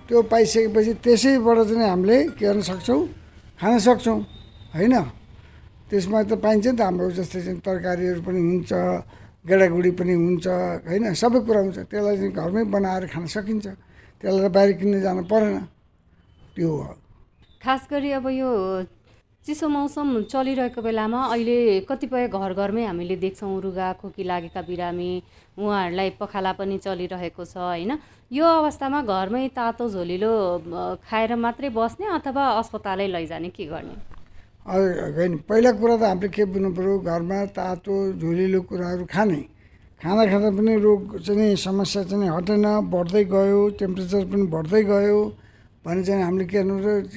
त्यो 0.08 0.22
पाइसकेपछि 0.22 0.92
त्यसैबाट 1.04 1.58
चाहिँ 1.68 1.88
हामीले 1.88 2.18
के 2.36 2.46
गर्न 2.46 2.60
सक्छौँ? 2.60 3.00
खान 3.60 3.78
सक्छौँ। 3.78 4.18
होइन? 4.72 4.94
त्यसमा 5.88 6.22
त 6.22 6.32
पाइन्छ 6.40 6.66
नि 6.66 6.76
त 6.76 6.80
हाम्रो 6.80 7.10
जस्तै 7.12 7.40
चाहिँ 7.44 7.60
तरकारीहरू 7.60 8.20
पनि 8.24 8.40
हुन्छ 8.40 8.72
गेडागुडी 9.44 9.90
पनि 9.92 10.14
हुन्छ। 10.14 10.46
होइन? 10.88 11.04
सबै 11.12 11.40
कुरा 11.44 11.60
हुन्छ। 11.60 11.78
त्यसलाई 11.92 12.16
चाहिँ 12.16 12.32
घरमै 12.32 12.62
बनाएर 12.72 13.04
खान 13.12 13.24
सकिन्छ। 13.26 13.66
त्यसलाई 14.20 14.48
बाहिर 14.48 14.72
किन्नु 14.80 14.98
जानु 15.00 15.22
परेन। 15.28 15.58
त्यो 16.56 16.68
हो। 16.68 16.94
खास 17.60 17.82
गरी 17.90 18.10
अब 18.16 18.26
यो 18.32 18.50
चिसो 19.42 19.68
मौसम 19.68 20.30
चलिरहेको 20.30 20.82
बेलामा 20.82 21.20
अहिले 21.34 21.54
कतिपय 21.82 22.26
घर 22.30 22.52
घरमै 22.54 22.84
हामीले 22.86 23.16
देख्छौँ 23.18 23.58
रुगा 23.62 23.86
खोकी 23.98 24.22
लागेका 24.22 24.62
बिरामी 24.62 25.10
उहाँहरूलाई 25.58 26.10
पखाला 26.14 26.52
पनि 26.54 26.78
चलिरहेको 26.78 27.44
छ 27.44 27.56
होइन? 27.58 27.98
यो 28.30 28.46
अवस्थामा 28.46 29.02
घरमै 29.02 29.42
तातो 29.58 29.88
झोलिलो 29.90 30.30
खाएर 31.02 31.34
मात्रै 31.34 31.68
बस्ने 31.74 32.06
अथवा 32.22 32.44
अस्पतालै 32.62 33.06
लैजाने 33.10 33.50
के 33.50 33.66
गर्ने? 33.66 33.98
पहिला 35.50 35.70
कुरा 35.74 35.96
त 35.98 36.02
हामीले 36.06 36.28
के 36.30 36.44
बुझ्नु 36.46 36.70
पऱ्यो 36.78 36.94
घरमा 37.02 37.38
तातो 37.50 37.94
झोलिलो 38.22 38.60
कुराहरू 38.70 39.04
खाने। 39.10 39.42
खाना 39.98 40.22
खाँदा 40.30 40.50
पनि 40.54 40.72
रोग 40.86 41.18
चाहिँ 41.18 41.56
समस्या 41.66 42.02
चाहिँ 42.14 42.30
हटेन 42.30 42.66
बढ्दै 42.94 43.24
गयो 43.34 43.60
टेम्परेचर 43.74 44.22
पनि 44.30 44.46
बढ्दै 44.54 44.82
गयो। 44.86 45.18
भने 45.82 46.02
चाहिँ 46.06 46.22
हामीले 46.22 46.46
के 46.46 46.62
गर्नु 46.62 46.74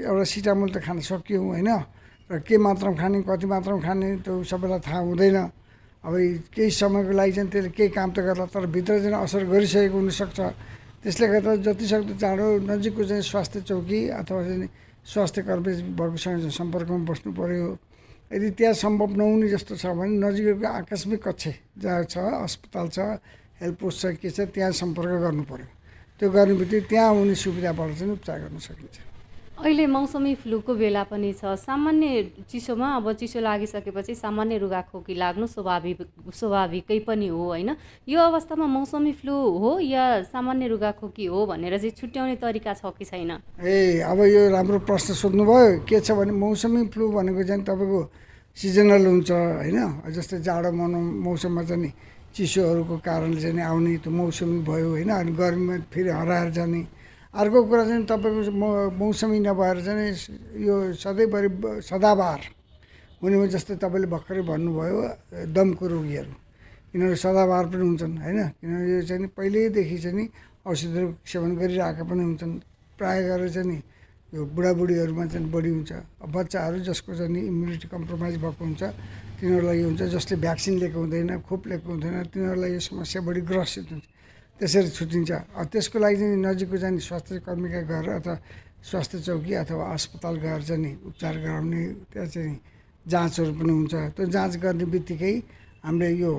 एउटा 0.10 0.24
सिटामोल 0.26 0.70
त 0.74 0.82
खान 0.82 0.98
सक्यौँ 1.06 1.46
होइन? 1.54 1.70
र 2.30 2.40
के 2.42 2.58
मात्रामा 2.58 2.98
खाने 2.98 3.22
कति 3.22 3.46
मात्रामा 3.46 3.82
खाने 3.86 4.08
त्यो 4.26 4.44
सबैलाई 4.50 4.80
थाहा 4.82 5.00
हुँदैन। 5.06 5.38
अब 6.06 6.14
केही 6.54 6.72
समयको 6.74 7.14
लागि 7.14 7.32
चाहिँ 7.32 7.50
त्यसले 7.50 7.70
केही 7.78 7.90
काम 7.94 8.10
त 8.14 8.18
गर्ला 8.26 8.46
तर 8.50 8.66
भित्र 8.66 8.94
चाहिँ 9.06 9.18
असर 9.26 9.44
गरिसकेको 9.46 9.98
हुनसक्छ। 9.98 10.40
त्यसले 11.06 11.26
गर्दा 11.34 11.52
जतिसक्दो 11.66 12.14
चाँडो 12.18 12.46
नजिकको 12.66 13.04
चाहिँ 13.06 13.22
स्वास्थ्य 13.30 13.62
चौकी 13.70 14.00
अथवा 14.22 14.42
चाहिँ 14.42 14.70
स्वास्थ्य 15.06 15.42
कर्मी 15.46 15.74
भएकोसँग 15.94 16.50
सम्पर्कमा 16.50 17.06
बस्नु 17.06 17.30
पऱ्यो 17.38 17.70
यदि 18.34 18.50
त्यहाँ 18.58 18.74
सम्भव 18.74 19.10
नहुने 19.22 19.48
जस्तो 19.54 19.74
छ 19.78 19.86
भने 19.94 20.18
नजिकैको 20.18 20.66
आकस्मिक 20.82 21.22
कक्ष 21.22 21.46
जहाँ 21.78 22.04
छ 22.10 22.18
अस्पताल 22.42 22.88
छ 22.90 23.22
हेल्थ 23.62 23.78
पोस्ट 23.78 23.98
छ 24.02 24.06
के 24.18 24.30
छ 24.34 24.50
त्यहाँ 24.50 24.74
सम्पर्क 24.74 25.30
गर्नु 25.30 25.44
पऱ्यो 25.46 25.70
त्यो 26.18 26.30
गर्ने 26.34 26.54
बित्तिकै 26.58 26.90
त्यहाँ 26.90 27.10
हुने 27.14 27.36
सुविधाबाट 27.38 27.90
चाहिँ 28.02 28.14
उपचार 28.18 28.38
गर्न 28.50 28.58
सकिन्छ। 28.66 28.98
अहिले 29.56 29.86
मौसमी 29.88 30.34
फ्लूको 30.36 30.74
बेला 30.76 31.04
पनि 31.08 31.32
छ। 31.34 31.56
सामान्य 31.56 32.44
चिसोमा 32.52 32.88
अब 32.96 33.12
चिसो 33.16 33.40
लागिसकेपछि 33.40 34.16
सामान्य 34.16 34.58
रुगाखोकी 34.60 35.16
लाग्नु 35.16 35.48
स्वाभाविक 35.48 36.00
स्वाभाविकै 36.36 37.00
पनि 37.08 37.28
हो 37.32 37.40
होइन? 37.40 37.70
यो 38.04 38.20
अवस्थामा 38.20 38.68
मौसमी 38.68 39.12
फ्लू 39.16 39.32
हो 39.32 39.80
या 39.80 40.28
सामान्य 40.28 40.68
रुगाखोकी 40.68 41.26
हो 41.26 41.46
भनेर 41.48 41.78
चाहिँ 41.80 41.96
छुट्याउने 41.96 42.36
तरिका 42.36 42.74
छ 42.76 42.92
कि 43.00 43.06
छैन? 43.08 43.32
ए 43.64 44.04
अब 44.04 44.20
यो 44.28 44.42
राम्रो 44.52 44.80
प्रश्न 44.84 45.14
सोध्नुभयो। 45.24 45.88
के 45.88 46.00
छ 46.04 46.12
भने 46.12 46.36
मौसमी 46.36 46.92
फ्लू 46.92 47.08
भनेको 47.16 47.44
चाहिँ 47.48 47.64
तपाईँको 47.64 48.02
सिजनल 48.60 49.06
हुन्छ 49.08 49.32
होइन? 49.32 49.80
जस्तै 50.12 50.44
जाडो 50.44 50.72
मनाउ 50.76 51.00
मौसममा 51.00 51.64
चाहिँ 51.64 51.92
चिसोहरूको 52.36 52.96
कारणले 53.08 53.40
चाहिँ 53.40 53.64
आउने 53.64 54.04
त्यो 54.04 54.12
मौसमी 54.12 54.60
भयो 54.68 54.90
होइन? 55.00 55.10
अनि 55.16 55.32
गर्मीमा 55.32 55.76
फेरि 55.88 56.12
हराएर 56.12 56.52
जाने 56.52 56.82
अर्को 57.36 57.60
कुरा 57.68 57.84
चाहिँ 57.86 58.04
तपाईँको 58.08 58.96
मौसमी 58.96 59.40
नभएर 59.44 59.78
चाहिँ 59.84 60.08
यो 60.64 60.76
सधैँभरि 60.96 61.50
सदाबार 61.84 62.40
हुने 63.20 63.48
जस्तै 63.52 63.76
तपाईँले 63.84 64.08
भर्खरै 64.08 64.44
भन्नुभयो 64.48 65.00
दमको 65.52 65.86
रोगीहरू। 65.92 66.34
यिनीहरू 66.96 67.16
सदाबार 67.20 67.64
पनि 67.76 67.84
हुन्छन् 67.92 68.16
होइन? 68.24 68.40
किनभने 68.56 68.88
यो 68.88 69.02
चाहिँ 69.04 69.28
पहिल्यैदेखि 69.36 69.98
चाहिँ 70.00 70.16
नि 70.16 70.26
औषधहरू 70.64 71.08
सेवन 71.28 71.52
गरिरहेका 71.60 72.04
पनि 72.08 72.24
हुन्छन्। 72.24 72.54
प्रायः 72.96 73.28
गरेर 73.28 73.50
चाहिँ 73.52 73.68
नि 73.68 73.78
यो 74.32 74.42
बुढाबुढीहरूमा 74.56 75.26
चाहिँ 75.28 75.52
बढी 75.52 75.70
हुन्छ। 75.76 75.92
बच्चाहरू 76.24 76.78
जसको 76.88 77.12
चाहिँ 77.20 77.42
इम्युनिटी 77.52 77.88
कम्प्रोमाइज 77.92 78.36
भएको 78.40 78.64
हुन्छ 78.64 78.84
तिनीहरूलाई 79.44 79.78
यो 79.84 79.88
हुन्छ 79.92 80.02
जसले 80.16 80.36
भ्याक्सिन 80.40 80.74
लिएको 80.80 81.00
हुँदैन 81.04 81.32
खोप 81.44 81.62
लिएको 81.68 81.88
हुँदैन 81.92 82.16
तिनीहरूलाई 82.32 82.72
यो 82.74 82.80
समस्या 82.80 83.20
बढी 83.28 83.42
ग्रसित 83.44 83.92
हुन्छ। 83.92 84.06
त्यसरी 84.60 84.90
छुट्टिन्छ 84.98 85.32
त्यसको 85.72 85.98
लागि 86.00 86.16
चाहिँ 86.16 86.38
नजिकको 86.48 86.78
चाहिँ 86.78 87.00
स्वास्थ्य 87.08 87.40
कर्मीका 87.48 87.82
घर 87.92 88.06
अथवा 88.20 88.36
स्वास्थ्य 88.90 89.20
चौकी 89.28 89.54
अथवा 89.64 89.84
अस्पताल 89.94 90.36
गएर 90.44 90.62
चाहिँ 90.64 90.82
नि 90.82 90.92
उपचार 91.10 91.36
गराउने 91.44 91.84
त्यहाँ 92.12 92.28
चाहिँ 92.34 92.54
जाँचहरू 93.06 93.54
पनि 93.60 93.72
हुन्छ। 93.72 93.94
त्यो 94.16 94.26
जाँच 94.36 94.54
गर्ने 94.64 94.86
बित्तिकै 94.94 95.34
हामीले 95.86 96.10
यो 96.24 96.34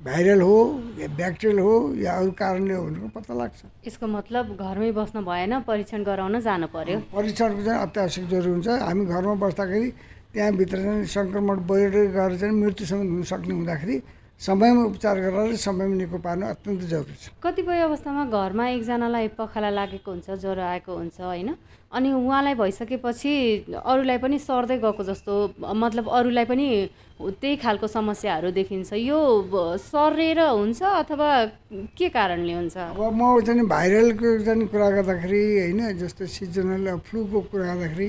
भाइरल 0.00 0.40
हो 0.46 0.58
या 1.00 1.08
ब्याक्टेरियल 1.18 1.58
हो 1.58 1.74
या 1.98 2.12
अरू 2.16 2.30
कारणले 2.38 2.74
हो 2.74 2.84
भनेको 2.86 3.08
पत्ता 3.16 3.34
लाग्छ। 3.34 3.60
यसको 3.86 4.06
मतलब 4.06 4.44
घरमै 4.56 4.90
बस्न 4.92 5.24
भएन 5.26 5.52
परीक्षण 5.66 6.00
गराउन 6.06 6.38
जानु 6.46 6.66
पर्यो। 6.70 6.98
परीक्षणको 7.10 7.62
चाहिँ 7.66 7.80
अत्यावश्यक 7.82 8.24
जरुरी 8.30 8.50
हुन्छ। 8.50 8.68
हामी 8.86 9.04
घरमा 9.04 9.34
बस्दाखेरि 9.42 9.88
त्यहाँभित्र 10.32 10.76
चाहिँ 10.84 11.04
सङ्क्रमण 11.16 11.56
बढेर 11.66 11.94
गएर 12.14 12.32
चाहिँ 12.38 12.54
मृत्युसम्म 12.54 13.02
हुन 13.10 13.22
सक्ने 13.32 13.54
हुँदाखेरि 13.54 13.96
समयमा 14.40 14.82
उपचार 14.84 15.16
गरेर 15.20 15.56
समयमा 15.56 15.94
निको 15.96 16.18
पार्नु 16.20 16.46
अत्यन्त 16.46 16.82
जरुरी 16.92 17.16
छ। 17.16 17.32
कतिपय 17.40 17.80
अवस्थामा 17.88 18.24
घरमा 18.28 18.64
एकजनालाई 18.68 19.28
पखाला 19.32 19.70
लागेको 19.72 20.10
हुन्छ 20.12 20.28
ज्वरो 20.44 20.62
आएको 20.62 20.92
हुन्छ 20.92 21.20
होइन? 21.20 21.56
अनि 21.88 22.12
उहाँलाई 22.12 22.54
भइसकेपछि 22.60 23.32
अरूलाई 23.80 24.18
पनि 24.20 24.38
सर्दै 24.38 24.76
गएको 24.84 25.02
जस्तो 25.08 25.32
मतलब 25.56 26.04
अरूलाई 26.12 26.44
पनि 26.44 26.66
त्यही 27.16 27.56
खालको 27.64 27.86
समस्याहरू 27.88 28.50
देखिन्छ। 28.52 28.92
यो 28.92 29.18
सरेर 29.80 30.40
हुन्छ 30.52 30.82
अथवा 30.84 31.28
के 31.96 32.08
कारणले 32.12 32.54
हुन्छ? 32.60 32.76
अब 32.92 33.00
म 33.00 33.40
चाहिँ 33.40 33.64
भाइरलको 33.64 34.28
चाहिँ 34.44 34.66
कुरा 34.68 34.88
गर्दाखेरि 35.00 35.42
होइन 35.64 35.80
जस्तो 35.96 36.26
सिजनल 36.28 37.00
फ्लूको 37.08 37.40
कुरा 37.48 37.64
गर्दाखेरि 37.64 38.08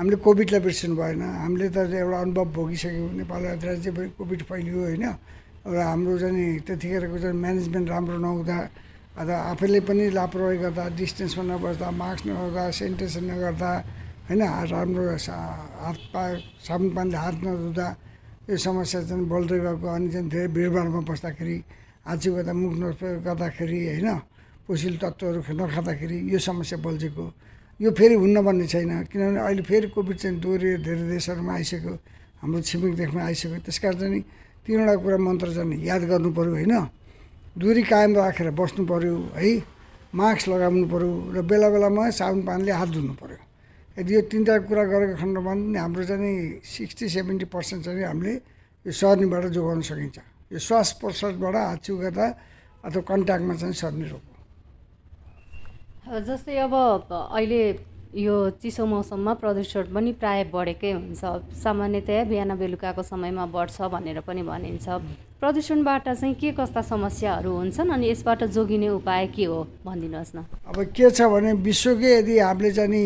हामीले 0.00 0.16
कोभिडलाई 0.24 0.60
बिर्सिनु 0.60 0.96
भएन। 0.96 1.20
हामीले 1.20 1.68
त 1.68 1.76
एउटा 1.92 2.16
अनुभव 2.24 2.44
भोगिसक्यौँ। 2.56 3.12
नेपाल 3.20 3.42
राज्य 3.60 3.90
कोभिड 4.16 4.40
फैलियो 4.48 4.80
होइन? 4.88 5.04
र 5.66 5.76
हाम्रो 5.82 6.14
चाहिँ 6.22 6.62
त्यतिखेरको 6.66 7.18
चाहिँ 7.18 7.36
म्यानेजमेन्ट 7.42 7.88
राम्रो 7.90 8.18
नहुँदा 8.22 8.58
अथवा 9.18 9.36
आफैले 9.50 9.80
पनि 9.88 10.04
लापरवाही 10.14 10.58
गर्दा 10.62 10.84
डिस्टेन्समा 10.94 11.42
नबस्दा 11.50 11.88
मास्क 11.90 12.22
नगर्दा 12.30 12.62
सेनिटाइजेसन 12.78 13.24
नगर्दा 13.30 13.70
होइन 14.30 14.42
राम्रो 14.70 15.04
हात 15.82 15.98
पा 16.14 16.22
साबुन 16.66 16.90
पानीले 16.94 17.18
हात 17.18 17.36
नधुँदा 17.42 17.88
यो 18.46 18.56
समस्या 18.56 19.00
चाहिँ 19.10 19.26
बल्दै 19.26 19.58
गएको 19.66 19.86
अनि 19.86 20.08
चाहिँ 20.14 20.28
धेरै 20.30 20.48
भिडभाडमा 20.54 21.00
बस्दाखेरि 21.10 21.56
हात 22.06 22.18
गर्दा 22.34 22.52
मुख 22.54 22.72
गर्दाखेरि 23.26 23.78
होइन 23.90 24.08
पोसिलो 24.66 24.96
तत्त्वहरू 25.02 25.40
नखाँदाखेरि 25.50 26.18
यो 26.30 26.38
समस्या 26.38 26.78
बल्झेको। 26.78 27.26
यो 27.82 27.90
फेरि 27.98 28.14
हुन्न 28.22 28.36
भन्ने 28.46 28.66
छैन 28.66 28.92
किनभने 29.10 29.40
अहिले 29.42 29.62
फेरि 29.62 29.88
कोभिड 29.94 30.16
चाहिँ 30.22 30.38
दोहोरिएर 30.42 30.80
धेरै 30.86 31.04
देशहरूमा 31.10 31.52
आइसक्यो 31.54 31.94
हाम्रो 32.42 32.60
छिमेक 32.66 32.94
देशमा 33.02 33.22
आइसक्यो। 33.30 33.58
त्यस 33.66 33.78
कारण 33.78 33.98
चाहिँ 33.98 34.22
तिनवटा 34.66 34.94
कुरा 34.98 35.18
मन्त्र 35.22 35.48
चाहिँ 35.54 35.78
याद 35.86 36.02
गर्नु 36.10 36.30
पऱ्यो 36.34 36.52
होइन? 36.58 36.74
दुरी 37.54 37.82
कायम 37.86 38.12
राखेर 38.18 38.50
बस्नु 38.50 38.82
पऱ्यो 38.90 39.14
है? 39.38 39.50
मास्क 40.10 40.48
लगाउनु 40.48 40.86
पऱ्यो 40.90 41.10
र 41.34 41.36
बेला 41.46 41.68
बेलामा 41.70 42.02
साबुन 42.18 42.42
पानीले 42.42 42.72
हात 42.74 42.88
धुनु 42.90 43.14
पऱ्यो 43.20 43.38
यदि 43.96 44.10
यो 44.14 44.20
तिनवटा 44.28 44.54
कुरा 44.68 44.84
गरेको 44.92 45.14
खण्डमा 45.22 45.40
पनि 45.46 45.78
हाम्रो 45.78 46.04
चाहिँ 46.04 46.60
सिक्सटी 46.66 47.06
सेभेन्टी 47.14 47.46
पर्सेन्ट 47.48 47.80
चाहिँ 47.84 48.04
हामीले 48.04 48.34
यो 48.86 48.92
सर्नीबाट 48.92 49.44
जोगाउन 49.56 49.80
सकिन्छ। 49.88 50.18
यो 50.52 50.58
श्वास 50.58 50.88
प्रश्वासबाट 51.00 51.54
हात 51.56 51.86
गर्दा 52.02 52.26
अथवा 52.86 53.02
कन्ट्याक्टमा 53.02 53.54
चाहिँ 53.60 53.74
सर्ने 53.82 54.06
रोग 54.12 54.24
जस्तै 56.28 56.56
अब 56.66 56.74
अहिले 56.74 57.62
यो 58.16 58.34
चिसो 58.56 58.84
मौसममा 58.86 59.32
प्रदूषण 59.36 59.92
पनि 59.92 60.12
प्राय 60.16 60.44
बढेकै 60.48 60.92
हुन्छ। 60.92 61.20
सामान्यतया 61.52 62.24
बिहान 62.24 62.50
बेलुकाको 62.56 63.02
समयमा 63.04 63.44
बढ्छ 63.52 63.76
भनेर 63.92 64.20
पनि 64.24 64.42
भनिन्छ। 64.42 64.88
प्रदूषणबाट 65.36 66.08
चाहिँ 66.16 66.34
के 66.40 66.52
कस्ता 66.56 66.80
समस्याहरू 66.80 67.52
हुन्छन् 67.60 67.92
अनि 67.92 68.08
यसबाट 68.10 68.44
जोगिने 68.56 68.88
उपाय 68.88 69.26
के 69.36 69.44
हो 69.44 69.58
भनिदिनुहोस् 69.84 70.32
न। 70.32 70.38
अब 70.64 70.78
के 70.96 71.10
छ 71.12 71.28
भने 71.28 71.52
विश्वकै 71.60 72.10
यदि 72.24 72.38
हामीले 72.40 72.72
चाहिँ 72.72 73.04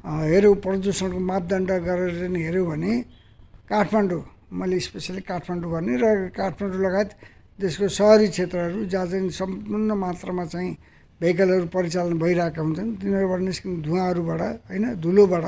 हेऱ्यौँ 0.00 0.56
प्रदूषणको 0.64 1.20
मापदण्ड 1.20 1.70
गरेर 1.84 2.32
हेऱ्यौँ 2.32 2.66
भने 2.72 2.92
काठमाडौँ 3.68 4.22
मैले 4.48 4.80
स्पेसली 4.80 5.20
काठमाडौँ 5.28 5.70
भने 5.76 5.92
र 6.00 6.32
काठमाडौँ 6.32 6.80
लगायत 6.80 7.10
देशको 7.60 7.84
सहरी 7.84 8.26
क्षेत्रहरू 8.32 8.84
जहाँ 8.88 9.06
चाहिँ 9.12 9.28
सम्पूर्ण 9.28 9.92
मात्रामा 9.92 10.44
चाहिँ 10.48 10.72
भेहिकलहरू 11.22 11.66
परिचालन 11.70 12.18
भइरहेका 12.18 12.60
हुन्छन् 12.62 12.90
तिनीहरूबाट 12.98 13.40
निस्किने 13.46 13.76
धुवाहरूबाट 13.86 14.42
होइन 14.68 14.84
धुलोबाट 14.98 15.44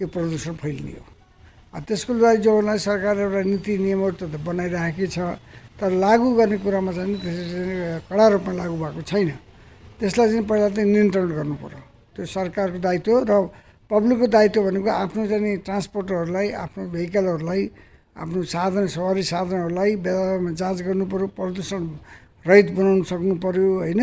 यो 0.00 0.06
प्रदूषण 0.12 0.54
फैलिने 0.60 0.92
हो। 0.92 1.04
त्यसको 1.88 2.12
लागि 2.20 2.38
जोड्नलाई 2.44 2.78
सरकारले 2.84 3.22
एउटा 3.24 3.40
नीति 3.48 3.72
नियमहरू 3.84 4.14
त 4.20 4.36
बनाइरहेकै 4.44 5.06
छ 5.08 5.18
तर 5.80 5.90
लागू 6.04 6.28
गर्ने 6.36 6.56
कुरामा 6.64 6.92
चाहिँ 6.92 7.16
त्यसरी 7.24 7.74
कडा 8.08 8.26
रूपमा 8.32 8.52
लागू 8.60 8.76
भएको 8.76 9.02
छैन। 9.08 9.28
त्यसलाई 10.00 10.28
चाहिँ 10.28 10.44
पहिला 10.48 10.68
चाहिँ 10.76 10.88
नियन्त्रण 10.92 11.28
गर्नु 11.36 11.54
पऱ्यो 11.64 11.80
त्यो 12.16 12.24
सरकारको 12.36 12.78
दायित्व 12.84 13.12
र 13.24 13.32
पब्लिकको 13.88 14.26
दायित्व 14.36 14.60
भनेको 14.68 14.90
आफ्नो 15.04 15.22
चाहिँ 15.32 15.56
ट्रान्सपोर्टरहरूलाई 15.64 16.48
आफ्नो 16.64 16.82
भेहिकलहरूलाई 16.92 17.62
आफ्नो 18.20 18.40
साधन 18.52 18.86
सवारी 18.96 19.22
साधनहरूलाई 19.32 19.90
बेलामा 20.04 20.50
जाँच 20.60 20.78
गर्नु 20.86 21.04
पऱ्यो 21.12 21.26
प्रदूषण 21.36 21.82
रहित 22.48 22.68
बनाउनु 22.76 23.04
सक्नु 23.04 23.34
पऱ्यो 23.44 23.68
होइन। 23.84 24.02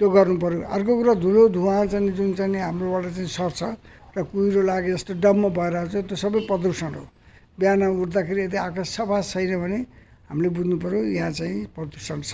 त्यो 0.00 0.08
गर्नु 0.08 0.36
पऱ्यो 0.40 0.64
अर्को 0.64 0.92
कुरा 0.96 1.14
धुलो 1.20 1.42
धुवा 1.52 1.74
चाहिँ 1.92 2.10
जुन 2.16 2.32
चाहिँ 2.32 2.56
हाम्रोबाट 2.56 3.04
चाहिँ 3.20 3.28
सर्छ 3.28 3.60
र 4.16 4.24
कुहिरो 4.32 4.60
लागे 4.64 4.96
जस्तो 4.96 5.12
डम्म 5.20 5.52
भएर 5.52 5.74
चाहिँ 5.92 6.04
त्यो 6.08 6.16
सबै 6.16 6.40
प्रदूषण 6.48 6.92
हो। 6.96 7.04
बिहान 7.60 7.82
उठ्दाखेरि 8.00 8.42
यदि 8.48 8.56
आकाश 8.56 8.88
सफा 8.96 9.20
छैन 9.20 9.52
भने 9.60 9.78
हामीले 10.32 10.48
बुझ्नु 10.56 10.76
पऱ्यो 10.80 11.00
यहाँ 11.20 11.32
चाहिँ 11.36 11.76
प्रदूषण 11.76 12.20
छ 12.24 12.32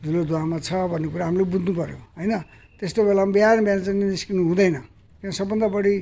धुलो 0.00 0.24
धुवामा 0.24 0.58
छ 0.64 0.88
भन्ने 0.88 1.08
कुरा 1.12 1.24
हामीले 1.28 1.44
बुझ्नु 1.52 1.72
पऱ्यो 1.76 1.98
होइन? 2.16 2.32
त्यस्तो 2.80 3.00
बेलामा 3.04 3.32
बिहान 3.36 3.58
बिहान 3.68 3.80
चाहिँ 3.84 3.98
निस्किनु 4.08 4.42
हुँदैन। 4.48 4.76
किन 5.20 5.30
सबभन्दा 5.30 5.68
बढी 5.68 5.94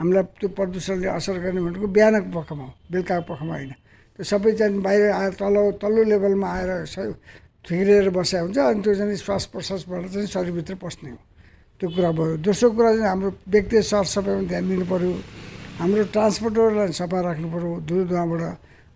हामीलाई 0.00 0.24
त्यो 0.40 0.48
प्रदूषणले 0.56 1.08
असर 1.20 1.36
गर्ने 1.44 1.60
भनेको 1.60 1.86
बिहानको 1.92 2.28
पखमा 2.32 2.64
हो 2.64 2.72
बेलुकाको 2.88 3.22
पखमा 3.28 3.54
होइन। 3.60 3.72
त्यो 4.16 4.24
सबै 4.24 4.50
चाहिँ 4.56 4.80
बाहिर 4.80 5.10
आएर 5.20 5.32
तल 5.36 5.56
तल्लो 5.82 6.02
लेभलमा 6.10 6.48
आएर 6.48 6.70
थिग्रिएर 7.64 8.08
बसेको 8.10 8.44
हुन्छ 8.44 8.58
अनि 8.58 8.80
त्यो 8.82 8.94
चाहिँ 8.94 9.16
श्वास 9.16 9.44
प्रश्वासबाट 9.52 10.04
चाहिँ 10.12 10.26
शरीरभित्र 10.26 10.74
पस्ने 10.82 11.10
हो। 11.10 11.18
त्यो 11.80 11.88
कुरा 11.96 12.10
भयो। 12.12 12.36
दोस्रो 12.44 12.70
कुरा 12.76 12.90
चाहिँ 12.96 13.08
हाम्रो 13.08 13.30
व्यक्तिगत 13.48 13.84
सरसफाइमा 13.84 14.42
ध्यान 14.48 14.64
दिनु 14.68 14.84
पऱ्यो 14.84 15.12
हाम्रो 15.80 16.02
ट्रान्सपोर्टरलाई 16.14 16.92
सफा 17.00 17.18
राख्नु 17.20 17.48
पऱ्यो 17.52 17.70
धुवाबाट 17.88 18.42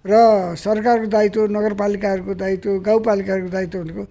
र 0.05 0.13
सरकारको 0.61 1.07
दायित्व 1.09 1.41
नगरपालिकाहरूको 1.57 2.35
दायित्व 2.35 2.71
गाउँपालिकाहरूको 2.89 3.51
दायित्व 3.57 3.79
भनेको 3.81 4.05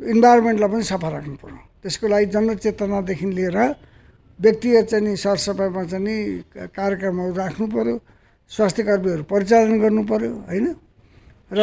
इन्भाइरोमेन्टलाई 0.00 0.68
पनि 0.72 0.82
सफा 0.82 1.08
राख्नु 1.08 1.36
पऱ्यो 1.42 1.58
त्यसको 1.82 2.06
लागि 2.08 2.26
जनचेतनादेखि 2.32 3.26
लिएर 3.36 3.58
व्यक्तिगत 4.40 4.84
चाहिँ 4.90 5.16
सरसफाइमा 5.16 5.82
चाहिँ 5.92 6.04
नि 6.04 6.16
कार्यक्रमहरू 6.72 7.32
राख्नु 7.36 7.66
पऱ्यो 7.68 7.94
स्वास्थ्य 8.48 8.82
कर्मीहरू 8.88 9.22
परिचालन 9.28 9.80
गर्नु 9.80 10.02
पऱ्यो 10.04 10.32
होइन? 10.48 10.66
र 11.50 11.60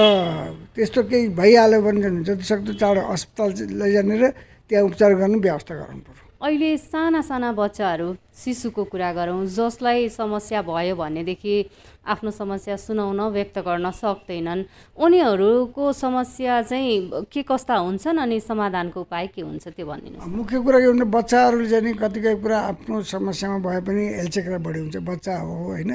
त्यस्तो 0.75 1.02
केही 1.12 1.28
भइहाल्यो 1.36 1.82
भने 1.82 2.24
जतिसक्दो 2.24 2.74
चाँडो 2.80 3.02
अस्पताल 3.13 3.50
लैजाने 3.82 4.16
र 4.18 4.24
त्यहाँ 4.70 4.84
उपचार 4.88 5.12
गर्ने 5.20 5.38
व्यवस्था 5.44 5.75
गर्नु 5.75 6.02
पऱ्यो 6.08 6.22
अहिले 6.44 6.78
साना 6.78 7.22
साना 7.24 7.52
बच्चाहरू 7.56 8.08
शिशुको 8.36 8.84
कुरा 8.92 9.12
गरौँ 9.16 9.46
जसलाई 9.48 10.10
समस्या 10.12 10.62
भयो 10.68 10.96
भनेदेखि 10.96 11.56
आफ्नो 12.04 12.32
समस्या 12.32 12.75
सुनाउन 12.75 13.20
व्यक्त 13.32 13.58
गर्न 13.63 13.92
सक्दैनन्। 13.96 14.63
उनीहरूको 15.00 15.92
समस्या 15.96 16.62
चाहिँ 16.68 17.24
के 17.32 17.42
कस्ता 17.48 17.75
हुन्छन् 17.80 18.20
अनि 18.20 18.40
समाधानको 18.40 19.02
उपाय 19.02 19.28
के 19.32 19.42
हुन्छ 19.42 19.68
त्यो 19.68 19.86
भनिदिनुहोस्। 19.88 20.36
मुख्य 20.36 20.60
कुरा 20.60 20.80
के 20.80 20.88
हुन्छ 20.92 21.04
बच्चाहरूले 21.16 21.70
चाहिँ 21.72 21.96
कतिपय 21.96 22.36
कुरा 22.44 22.60
आफ्नो 22.60 23.02
समस्यामा 23.08 23.58
भए 23.63 23.80
पनि 23.88 24.04
हेलचेक्रा 24.20 24.58
बढी 24.60 24.80
हुन्छ 24.80 24.98
बच्चा 25.00 25.34
हो 25.40 25.56
होइन। 25.63 25.92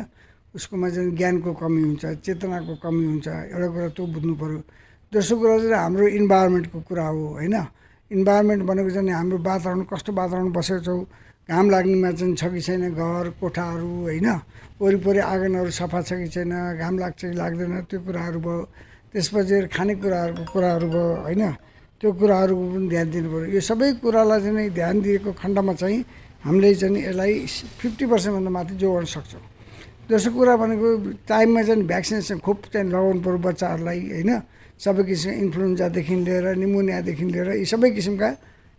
उसकोमा 0.59 0.89
चाहिँ 0.91 1.11
ज्ञानको 1.15 1.51
कमी 1.63 1.81
हुन्छ 1.87 2.05
चेतनाको 2.27 2.75
कमी 2.83 3.05
हुन्छ 3.07 3.27
एउटा 3.55 3.69
कुरा 3.75 3.89
त्यो 3.97 4.05
बुझ्नु 4.15 4.35
पऱ्यो 4.43 4.61
दोस्रो 5.13 5.35
कुरा 5.41 5.57
चाहिँ 5.63 5.79
हाम्रो 5.79 6.07
इन्भाइरोमेन्टको 6.19 6.79
कुरा 6.89 7.07
हो 7.07 7.25
होइन? 7.39 7.57
इन्भाइरोमेन्ट 8.11 8.63
भनेको 8.69 8.91
चाहिँ 8.91 9.13
हाम्रो 9.15 9.39
वातावरण 9.39 9.83
कस्तो 9.89 10.11
वातावरण 10.13 10.51
बसेको 10.53 10.81
छौँ? 10.85 11.01
घाम 11.49 11.67
लाग्नेमा 11.71 12.11
चाहिँ 12.13 12.35
छ 12.37 12.45
कि 12.53 12.61
छैन 12.61 12.85
घर 12.93 13.25
कोठाहरू 13.41 13.89
होइन? 14.05 14.29
वरिपरि 14.81 15.21
आँगनहरू 15.33 15.71
सफा 15.71 16.01
छ 16.03 16.13
कि 16.21 16.29
छैन 16.29 16.53
घाम 16.77 16.95
लाग्छ 16.99 17.21
कि 17.25 17.37
लाग्दैन 17.41 17.75
त्यो 17.89 17.99
कुराहरू 18.05 18.39
भयो। 18.41 18.63
त्यसपछि 19.13 19.57
खानेकुराहरूको 19.73 20.45
कुराहरू 20.53 20.87
भयो 20.93 21.09
होइन? 21.25 21.43
त्यो 22.01 22.13
कुराहरूको 22.21 22.65
पनि 22.73 22.89
ध्यान 22.89 23.07
दिनु 23.11 23.29
पऱ्यो 23.33 23.47
यो 23.57 23.61
सबै 23.65 23.89
कुरालाई 24.05 24.41
चाहिँ 24.45 24.71
ध्यान 24.71 24.97
दिएको 25.01 25.31
खण्डमा 25.41 25.73
चाहिँ 25.81 26.01
हामीले 26.45 26.75
चाहिँ 26.75 27.01
यसलाई 27.09 27.33
फिफ्टी 27.81 28.05
पर्सेन्टभन्दा 28.13 28.51
माथि 28.57 28.75
जोगाउन 28.77 29.07
सक्छौँ। 29.09 29.48
दोस्रो 30.09 30.33
कुरा 30.33 30.57
भनेको 30.57 30.89
टाइममा 31.29 31.63
चाहिँ 31.69 31.85
भ्याक्सिनेसन 31.85 32.39
खोप 32.41 32.73
चाहिँ 32.73 32.89
लगाउनु 32.89 33.21
पऱ्यो 33.21 33.39
बच्चाहरूलाई 33.45 34.01
होइन? 34.17 34.31
सबै 34.81 35.03
किसिम 35.05 35.33
इन्फ्लुएन्जादेखि 35.45 36.15
लिएर 36.25 36.47
निमोनियादेखि 36.65 37.25
लिएर 37.29 37.49
यी 37.61 37.65
सबै 37.69 37.91
किसिमका 37.93 38.29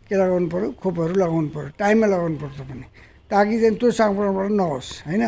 के 0.10 0.16
लगाउनु 0.18 0.50
पऱ्यो 0.50 0.68
खोपहरू 0.82 1.14
लगाउनु 1.22 1.50
पऱ्यो 1.54 1.70
टाइममा 1.78 2.08
लगाउनु 2.10 2.38
पर्छ 2.42 2.60
पनि। 2.66 2.86
ताकि 3.30 3.56
चाहिँ 3.62 3.78
त्यो 3.78 3.90
सङ्क्रमणबाट 3.94 4.50
नहोस् 4.58 4.90
होइन? 5.06 5.24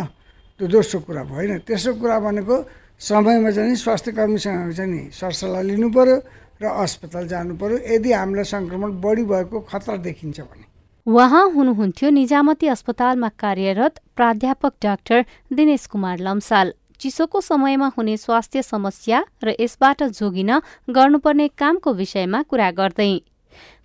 त्यो 0.57 0.65
दोस्रो 0.73 0.97
कुरा 1.05 1.21
भयो 1.21 1.37
होइन? 1.37 1.51
तेस्रो 1.69 1.93
कुरा 2.01 2.17
भनेको 2.17 2.55
समयमा 2.97 3.49
चाहिँ 3.53 3.75
स्वास्थ्य 3.85 4.11
कर्मीसँग 4.17 4.73
चाहिँ 4.73 4.89
नि 4.89 5.01
सरसल्लाह 5.13 5.61
लिनु 5.69 5.87
पऱ्यो 5.93 6.17
र 6.61 6.65
अस्पताल 6.81 7.25
जानु 7.29 7.53
पऱ्यो 7.61 7.77
यदि 7.77 8.09
हामीलाई 8.09 8.47
सङ्क्रमण 8.49 8.89
बढी 9.05 9.23
भएको 9.29 9.57
खतरा 9.69 9.95
देखिन्छ 10.01 10.39
भने। 10.49 10.65
उहाँ 11.07 11.49
हुनुहुन्थ्यो 11.49 12.09
निजामती 12.09 12.67
अस्पतालमा 12.67 13.27
कार्यरत 13.39 13.99
प्राध्यापक 14.15 14.73
डाक्टर 14.83 15.25
दिनेश 15.53 15.85
कुमार 15.85 16.19
लम्साल। 16.19 16.73
चिसोको 16.99 17.41
समयमा 17.41 17.87
हुने 17.97 18.17
स्वास्थ्य 18.17 18.61
समस्या 18.61 19.23
र 19.43 19.55
यसबाट 19.59 20.03
जोगिन 20.13 20.51
गर्नुपर्ने 20.89 21.47
कामको 21.57 21.93
विषयमा 21.93 22.41
कुरा 22.43 22.69
गर्दै। 22.71 23.17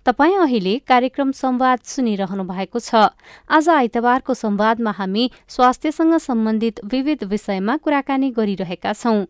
तपाईँ 0.05 0.37
अहिले 0.37 0.77
कार्यक्रम 0.87 1.31
संवाद 1.33 1.79
सुनिरहनु 1.83 2.43
भएको 2.43 2.79
छ। 2.79 3.09
आज 3.49 3.69
आइतबारको 3.69 4.33
संवादमा 4.33 4.91
हामी 4.91 5.31
स्वास्थ्यसँग 5.49 6.17
सम्बन्धित 6.21 6.85
विविध 6.85 7.23
विषयमा 7.23 7.77
कुराकानी 7.77 8.29
गरिरहेका 8.31 8.93
छौं। 8.93 9.25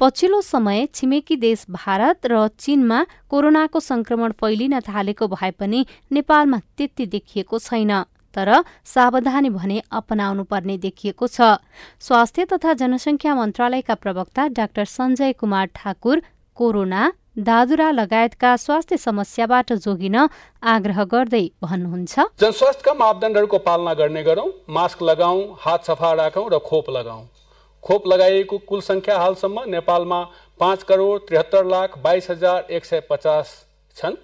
पछिल्लो 0.00 0.40
समय 0.42 0.86
छिमेकी 0.94 1.36
देश 1.38 1.66
भारत 1.70 2.26
र 2.26 2.46
चीनमा 2.58 3.04
कोरोनाको 3.28 3.80
संक्रमण 3.82 4.32
फैलिन 4.40 4.80
थालेको 4.82 5.28
भए 5.28 5.50
पनि 5.52 5.86
नेपालमा 6.12 6.58
त्यति 6.76 7.06
देखिएको 7.08 7.58
छैन 7.60 7.92
तर 8.34 8.52
सावधानी 8.84 9.50
भने 9.50 9.82
अपनाउनु 9.92 10.44
पर्ने 10.44 10.76
देखिएको 10.78 11.26
छ। 11.26 11.56
स्वास्थ्य 12.00 12.44
तथा 12.46 12.72
जनसङ्ख्या 12.80 13.34
मन्त्रालयका 13.34 13.94
प्रवक्ता 13.96 14.48
डाक्टर 14.52 14.84
सञ्जय 14.86 15.32
कुमार 15.34 15.66
ठाकुर 15.74 16.22
कोरोना 16.56 17.12
दादुरा 17.38 17.90
लगायतका 17.90 18.50
स्वास्थ्य 18.56 18.96
समस्याबाट 18.98 19.72
जोगिन 19.84 20.16
आग्रह 20.74 21.02
गर्दै 21.04 21.44
भन्नुहुन्छ। 21.62 22.14
जनस्वास्थ्यका 22.40 22.94
मापदण्डहरूको 22.94 23.58
पालना 23.60 23.94
गर्ने 23.94 24.22
गरौँ 24.22 24.48
मास्क 24.70 25.02
लगाऊ 25.02 25.40
हात 25.60 25.84
सफा 25.84 26.12
राखौँ 26.14 26.48
र 26.52 26.58
खोप 26.60 26.90
लगाऊ 26.90 27.22
खोप 27.84 28.06
लगाइएको 28.06 28.58
कुल 28.68 28.80
सङ्ख्या 28.82 29.18
हालसम्म 29.18 29.64
नेपालमा 29.70 30.22
पाँच 30.60 30.82
करोड 30.82 31.26
त्रिहत्तर 31.26 31.64
लाख 31.66 31.98
बाइस 32.00 32.30
हज़ार 32.30 32.66
एक 32.70 32.84
सय 32.84 33.00
पचास 33.10 33.52
छन्। 33.96 34.14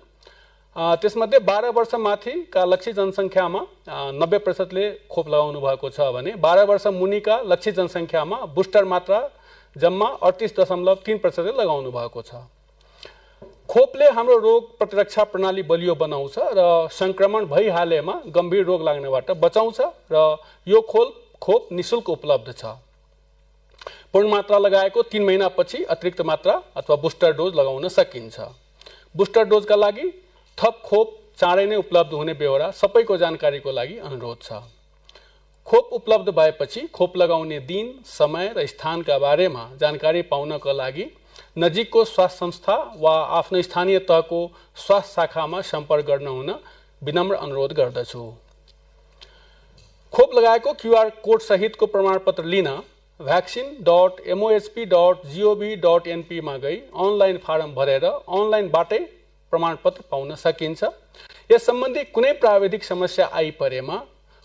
त्यसमध्ये 0.77 1.39
बाह्र 1.41 1.71
वर्ष 1.71 1.95
माथिका 1.97 2.65
लक्षित 2.65 2.95
जनसङ्ख्यामा 2.97 3.61
नब्बे 4.15 4.39
प्रतिशतले 4.39 4.85
खोप 5.11 5.29
लगाउनु 5.29 5.61
भएको 5.61 5.91
छ 5.91 6.09
भने 6.15 6.35
बाह्र 6.41 6.65
वर्ष 6.67 6.87
मुनिका 6.95 7.41
लक्षित 7.47 7.75
जनसङ्ख्यामा 7.77 8.37
बुस्टर 8.55 8.85
मात्रा 8.87 9.21
जम्मा 9.77 10.09
अडतिस 10.23 10.59
दशमलव 10.59 10.95
तिन 11.07 11.19
प्रतिशतले 11.19 11.53
लगाउनु 11.53 11.91
भएको 11.93 12.23
छ। 12.23 12.41
खोपले 13.69 14.09
हाम्रो 14.11 14.37
रोग 14.39 14.79
प्रतिरक्षा 14.79 15.25
प्रणाली 15.25 15.63
बलियो 15.65 15.95
बनाउँछ 15.97 16.39
र 16.57 16.89
सङ्क्रमण 16.93 17.45
भइहालेमा 17.47 18.15
गम्भीर 18.35 18.65
रोग 18.65 18.83
लाग्नेबाट 18.85 19.31
बचाउँछ 19.41 19.81
र 20.13 20.25
यो 20.67 20.81
खोल 20.89 21.13
खोप 21.41 21.69
निशुल्क 21.73 22.09
उपलब्ध 22.11 22.53
छ। 22.53 22.65
पूर्ण 24.15 24.29
मात्रा 24.29 24.59
लगाएको 24.59 25.03
तिन 25.05 25.25
महिनापछि 25.25 25.83
अतिरिक्त 25.91 26.21
मात्रा 26.23 26.55
अथवा 26.77 26.97
बुस्टर 26.97 27.33
डोज 27.33 27.55
लगाउन 27.55 27.89
सकिन्छ। 27.89 28.41
बुस्टर 29.17 29.45
डोजका 29.45 29.77
लागि 29.77 30.09
थप 30.59 30.83
खोप 30.85 31.17
चाँडै 31.39 31.65
नै 31.67 31.77
उपलब्ध 31.77 32.13
हुने 32.13 32.35
बेहोरा 32.35 32.71
सबैको 32.73 33.17
जानकारीको 33.17 33.73
लागि 33.73 33.97
अनुरोध 34.01 34.43
छ। 34.43 34.61
खोप 35.67 35.93
उपलब्ध 35.93 36.29
भएपछि 36.31 36.81
खोप 36.93 37.17
लगाउने 37.17 37.59
दिन 37.63 37.89
समय 38.05 38.53
र 38.57 38.67
स्थानका 38.67 39.19
बारेमा 39.19 39.65
जानकारी 39.81 40.23
पाउनका 40.29 40.73
लागि 40.75 41.09
नजिकको 41.59 42.05
स्वास्थ्य 42.05 42.39
संस्था 42.39 42.77
वा 42.99 43.17
आफ्नो 43.39 43.63
स्थानीय 43.63 43.99
तहको 44.05 44.41
स्वास्थ्य 44.77 45.13
शाखामा 45.15 45.61
सम्पर्क 45.65 46.07
गर्न 46.07 46.27
हुन 46.29 46.55
विनम्र 47.03 47.35
अनुरोध 47.37 47.73
गर्दछु। 47.73 48.31
खोप 50.13 50.35
लगाएको 50.35 50.73
क्युआर 50.75 51.11
कोड 51.25 51.41
सहितको 51.43 51.87
प्रमाणपत्र 51.89 52.45
लिन 52.47 52.69
vaccine 53.23 53.67
dot 53.83 54.21
MOHP 54.29 54.85
dot 54.87 55.27
GOV 55.29 55.75
dot 55.79 56.07
एनपीमा 56.09 56.57
गई। 56.59 56.77
अनलाइन 56.77 57.37
फारम 57.39 57.75
भरेर 57.75 58.05
अनलाइनबाटै 58.05 58.99
प्रमाणपत्र 59.53 60.03
पाउन 60.11 60.35
सकिन्छ। 60.37 60.83
यस 61.51 61.67
सम्बन्धी 61.67 62.05
कुनै 62.11 62.33
प्राविधिक 62.41 62.85
समस्या 62.85 63.29
आइपरेमा 63.35 64.01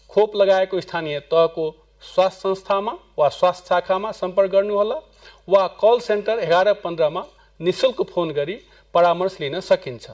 खोप 0.09 0.35
लगाएको 0.35 0.81
स्थानीय 0.81 1.19
तहको 1.31 1.65
स्वास्थ्य 2.03 2.39
संस्थामा 2.39 2.93
वा 3.17 3.29
स्वास्थ्य 3.31 3.67
शाखामा 3.69 4.11
सम्पर्क 4.13 4.51
गर्नुहोला 4.51 4.99
वा 5.47 5.65
कल 5.81 5.99
सेन्टर 6.01 6.39
एघार 6.39 6.73
पन्ध्रमा 6.83 7.23
निशुल्क 7.59 8.01
फ़ोन 8.09 8.31
गरी 8.31 8.59
परामर्श 8.93 9.37
लिन 9.41 9.59
सकिन्छ। 9.61 10.09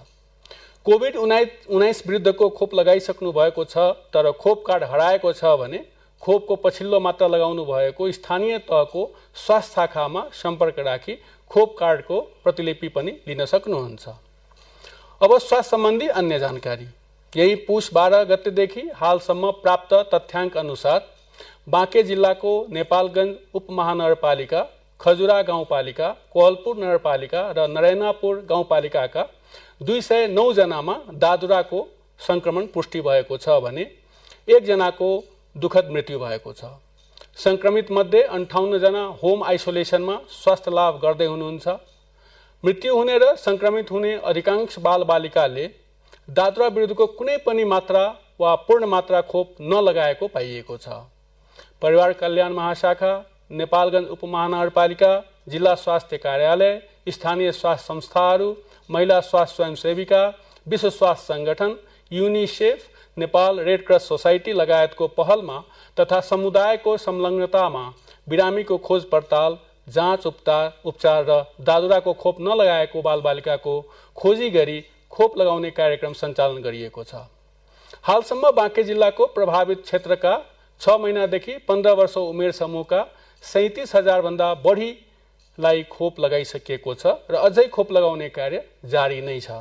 कोभिड 0.85 1.15
उनाइस 1.17 1.67
उन्नाइस 1.69 2.03
विरुद्धको 2.07 2.49
खोप 2.51 2.73
लगाइसक्नु 2.75 3.31
भएको 3.31 3.63
छ, 3.65 3.77
तर 4.13 4.31
खोप 4.33 4.63
कार्ड 4.67 4.83
भने 5.59 5.79
खोपको 6.23 6.55
पछिल्लो 6.55 6.99
मात्रा 6.99 7.27
लगाउनु 7.27 7.63
भएको 7.65 8.11
स्थानीय 8.11 8.57
तहको 8.65 9.01
स्वास्थ्य 9.37 9.73
शाखामा 9.73 10.21
सम्पर्क 10.33 10.79
राखी 10.81 11.15
खोप 11.51 11.75
कार्डको 11.79 12.19
प्रतिलिपि 12.43 12.87
पनि 12.89 13.11
लिन 13.27 13.45
सक्नुहुन्छ। 13.45 14.07
अब 15.21 15.37
स्वास्थ्य 15.39 15.69
सम्बन्धी 15.69 16.07
अन्य 16.19 16.39
जानकारी। 16.39 16.87
यही 17.33 17.55
पुष 17.65 17.89
बाह्र 17.93 18.23
गतेदेखि 18.25 18.81
हालसम्म 18.95 19.51
प्राप्त 19.63 19.93
तथ्याङ्क 20.13 20.57
अनुसार 20.57 21.01
बाँके 21.69 22.03
जिल्लाको 22.03 22.53
नेपालगञ्ज 22.71 23.35
उपमहानगरपालिका 23.55 24.61
खजुरा 24.99 25.41
गाउँपालिका 25.41 26.09
कोहलपुर 26.33 26.77
नगरपालिका 26.77 27.41
र 27.57 27.67
नरेनापुर 27.69 28.39
गाउँपालिकाका 28.49 29.27
दुई 29.81 30.01
सय 30.01 30.27
नौजनामा 30.29 30.95
दादुराको 31.19 31.79
सङ्क्रमण 32.19 32.67
पुष्टि 32.73 33.01
भएको 33.01 33.37
छ 33.37 33.59
भने 33.63 33.87
एकजनाको 34.47 35.09
दुःखद 35.55 35.89
मृत्यु 35.91 36.19
भएको 36.19 36.53
छ। 36.53 36.65
सङ्क्रमित 37.37 37.91
मध्ये 37.91 38.21
अन्ठाउन्नजना 38.37 39.03
होम 39.21 39.43
आइसोलेसनमा 39.43 40.15
स्वास्थ्य 40.31 40.71
लाभ 40.71 40.99
गर्दै 41.03 41.25
हुनुहुन्छ। 41.25 41.67
मृत्यु 42.63 42.95
हुने 42.95 43.17
र 43.17 43.35
सङ्क्रमित 43.37 43.91
हुने 43.91 44.13
अधिकांश 44.23 44.79
बालबालिकाले 44.79 45.65
दादुरा 46.29 46.67
विरुद्धको 46.75 47.05
कुनै 47.19 47.37
पनि 47.45 47.63
मात्रा 47.73 48.03
वा 48.39 48.55
पूर्ण 48.67 48.85
मात्रा 48.87 49.21
खोप 49.31 49.55
नलगाएको 49.63 50.27
पाइएको 50.29 50.77
छ। 50.77 50.87
परिवार 51.81 52.13
कल्याण 52.21 52.53
महाशाखा 52.53 53.13
नेपालगञ्ज 53.51 54.07
उपमहानगरपालिका 54.09 55.11
जिल्ला 55.49 55.73
स्वास्थ्य 55.77 56.17
कार्यालय 56.17 56.71
स्थानीय 57.09 57.51
स्वास्थ्य 57.51 57.85
संस्थाहरू 57.85 58.49
महिला 58.89 59.19
स्वास्थ्य 59.21 59.55
स्वयंसेविका 59.55 60.21
विश्व 60.67 60.89
स्वास्थ्य 60.91 61.33
सङ्गठन 61.33 61.75
UNICEF 62.11 62.79
Nepal 63.17 63.59
red 63.59 63.85
cross 63.87 64.07
society 64.07 64.53
लगायतको 64.53 65.07
पहलमा 65.17 65.59
तथा 65.97 66.19
समुदायको 66.23 66.95
संलग्नतामा 66.99 67.83
बिरामीको 68.29 68.77
खोज 68.79 69.03
पडताल 69.05 69.57
जाँच 69.89 70.25
उपचार 70.27 70.71
उपचार 70.85 71.25
र 71.29 71.41
दादुराको 71.61 72.13
खोप 72.15 72.41
नलगाएको 72.41 73.01
बालबालिकाको 73.01 73.75
खोजी 74.17 74.49
गरी 74.49 74.79
खोप 75.11 75.37
लगाउने 75.37 75.71
कार्यक्रम 75.73 76.13
सञ्चालन 76.13 76.61
गरिएको 76.61 77.03
छ। 77.03 77.15
हालसम्म 78.03 78.51
बाँके 78.51 78.83
जिल्लाको 78.83 79.25
प्रभावित 79.35 79.81
क्षेत्रका 79.83 80.33
छ 80.81 80.95
महिनादेखि 80.99 81.57
पन्ध्र 81.67 81.91
वर्ष 81.93 82.17
उमेर 82.17 82.51
समूहका 82.53 83.05
सैतिस 83.43 83.95
हजारभन्दा 83.95 84.53
बढीलाई 84.63 85.83
खोप 85.91 86.19
लगाइसकिएको 86.19 86.95
छ 86.95 87.13
र 87.29 87.43
अझै 87.43 87.67
खोप 87.69 87.91
लगाउने 87.91 88.29
कार्य 88.31 88.63
जारी 88.87 89.21
नै 89.21 89.39
छ। 89.39 89.59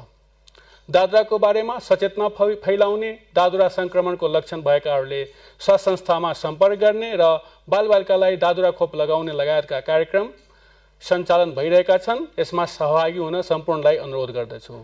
दादुराको 0.88 1.38
बारेमा 1.38 1.78
सचेतना 1.78 2.28
फैलाउने 2.64 3.10
दादुरा 3.34 3.68
सङ्क्रमणको 3.70 4.28
लक्षण 4.28 4.60
भएकाहरूले 4.62 5.24
स्वास्थ्य 5.60 5.90
संस्थामा 5.90 6.32
सम्पर्क 6.34 6.78
गर्ने 6.78 7.10
र 7.16 7.38
बालबालिकालाई 7.70 8.36
दादुरा 8.36 8.70
खोप 8.70 8.96
लगाउने 8.96 9.32
लगायतका 9.32 9.80
कार्यक्रम 9.80 10.28
सञ्चालन 11.02 11.50
भइरहेका 11.52 11.96
छन्। 11.98 12.26
यसमा 12.38 12.64
सहभागी 12.66 13.18
हुन 13.18 13.40
सम्पूर्णलाई 13.42 13.96
अनुरोध 13.98 14.30
गर्दछु। 14.30 14.74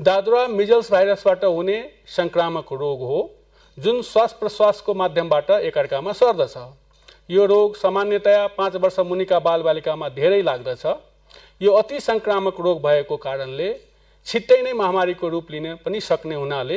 दादुरा 0.00 0.46
मिजल्स 0.48 0.90
भाइरसबाट 0.92 1.44
हुने 1.46 1.78
सङ्क्रामक 2.08 2.72
रोग 2.72 3.00
हो 3.02 3.20
जुन 3.78 4.02
श्वास 4.02 4.32
प्रश्वासको 4.40 4.94
माध्यमबाट 4.94 5.50
एकअर्कामा 5.50 6.12
सर्दछ। 6.14 6.56
यो 7.30 7.46
रोग 7.46 7.76
सामान्यतया 7.76 8.46
पाँच 8.56 8.76
वर्ष 8.76 8.98
मुनिका 9.02 9.38
बालबालिकामा 9.40 10.08
धेरै 10.08 10.42
लाग्दछ। 10.42 10.84
यो 11.60 11.72
अति 11.74 12.00
सङ्क्रामक 12.00 12.60
रोग 12.60 12.82
भएको 12.82 13.16
कारणले 13.18 13.68
छिट्टै 14.26 14.60
नै 14.62 14.72
महामारीको 14.72 15.28
रूप 15.28 15.50
लिन 15.50 15.66
पनि 15.84 16.00
सक्ने 16.00 16.34
हुनाले 16.34 16.76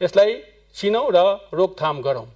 यसलाई 0.00 0.32
चिनौँ 0.76 1.06
र 1.10 1.18
रोकथाम 1.52 2.00
गरौँ। 2.02 2.26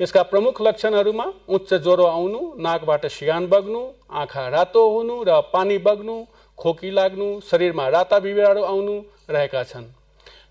यसका 0.00 0.22
प्रमुख 0.22 0.60
लक्षणहरूमा 0.62 1.24
उच्च 1.48 1.70
ज्वरो 1.76 2.04
आउनु 2.06 2.40
नाकबाट 2.58 3.06
सिगान 3.08 3.46
बग्नु 3.46 3.80
आँखा 4.16 4.48
रातो 4.48 4.82
हुनु 4.90 5.16
र 5.28 5.40
पानी 5.52 5.78
बग्नु 5.78 6.16
खोकी 6.58 6.90
लाग्नु 6.90 7.28
शरीरमा 7.40 7.88
राता 7.88 8.18
बिरारो 8.18 8.62
आउनु 8.64 8.94
रहेका 9.30 9.62
छन्। 9.64 9.86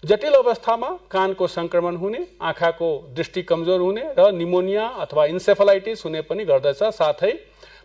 जटिल 0.06 0.34
अवस्थामा 0.34 0.90
कानको 1.12 1.48
सङ्क्रमण 1.50 1.96
हुने 1.96 2.26
आँखाको 2.42 2.90
दृष्टि 3.16 3.42
कमजोर 3.44 3.80
हुने 3.82 4.04
र 4.18 4.32
निमोनिया 4.32 4.86
अथवा 5.04 5.26
इन्सेफलाइटिस 5.34 6.06
हुने 6.06 6.22
पनि 6.30 6.46
गर्दछ 6.46 6.84
साथै 6.96 7.34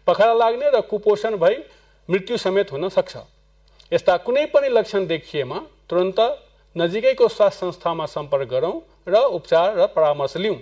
पखरा 0.07 0.33
लाग्ने 0.35 0.71
र 0.71 0.81
कुपोषण 0.91 1.37
भई 1.37 1.57
मृत्यु 2.09 2.37
समेत 2.39 2.73
हुन 2.73 2.89
सक्छ। 2.91 3.17
यस्ता 3.93 4.17
कुनै 4.27 4.45
पनि 4.53 4.69
लक्षण 4.71 5.07
देखिएमा 5.07 5.59
तुरन्त 5.91 6.21
नजिकैको 6.77 7.27
स्वास्थ्य 7.29 7.61
संस्थामा 7.61 8.07
सम्पर्क 8.09 8.49
गरौँ 8.51 8.77
र 9.09 9.21
उपचार 9.31 9.77
र 9.79 9.87
परामर्श 9.97 10.37
लिउँ 10.37 10.57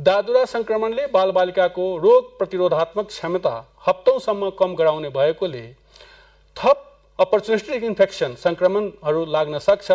दादुरा 0.00 0.44
सङ्क्रमणले 0.46 1.06
बालबालिकाको 1.12 1.86
रोग 1.98 2.38
प्रतिरोधात्मक 2.38 3.06
क्षमता 3.08 3.54
हप्तौँसम्म 3.86 4.50
कम 4.58 4.74
गराउने 4.74 5.08
भएकोले 5.10 5.64
थप 6.56 6.84
अपर्चुनिस्टिक 7.18 7.84
इन्फेक्सन 7.84 8.34
सङ्क्रमणहरू 8.38 9.24
लाग्न 9.34 9.58
सक्छ। 9.58 9.90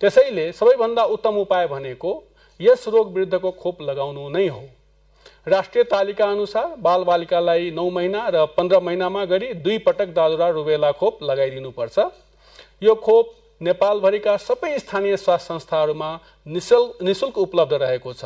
त्यसैले 0.00 0.46
सबैभन्दा 0.52 1.02
उत्तम 1.14 1.36
उपाय 1.38 1.66
भनेको 1.68 2.12
यस 2.60 2.88
रोग 2.88 3.12
विरुद्धको 3.14 3.50
खोप 3.62 3.82
लगाउनु 3.82 4.28
नै 4.28 4.46
हो। 4.48 4.62
राष्ट्रिय 5.46 5.84
तालिका 5.84 6.26
अनुसार 6.30 6.66
बालबालिकालाई 6.78 7.70
नौ 7.72 7.88
महिना 7.90 8.26
र 8.28 8.44
पन्ध्र 8.56 8.78
महिनामा 8.80 9.24
गरी 9.24 9.52
दुई 9.62 9.78
पटक 9.86 10.08
दादुरा 10.14 10.48
रुबेला 10.50 10.90
खोप 10.94 11.22
लगाइदिनुपर्छ। 11.22 11.98
यो 12.82 12.94
खोप 12.96 13.32
नेपालभरिका 13.60 14.36
सबै 14.38 14.78
स्थानीय 14.78 15.16
स्वास्थ्य 15.16 15.46
संस्थाहरूमा 15.48 16.10
निशुल्क 16.48 17.02
निशुल्क 17.02 17.38
उपलब्ध 17.38 17.72
रहेको 17.74 18.12
छ। 18.12 18.24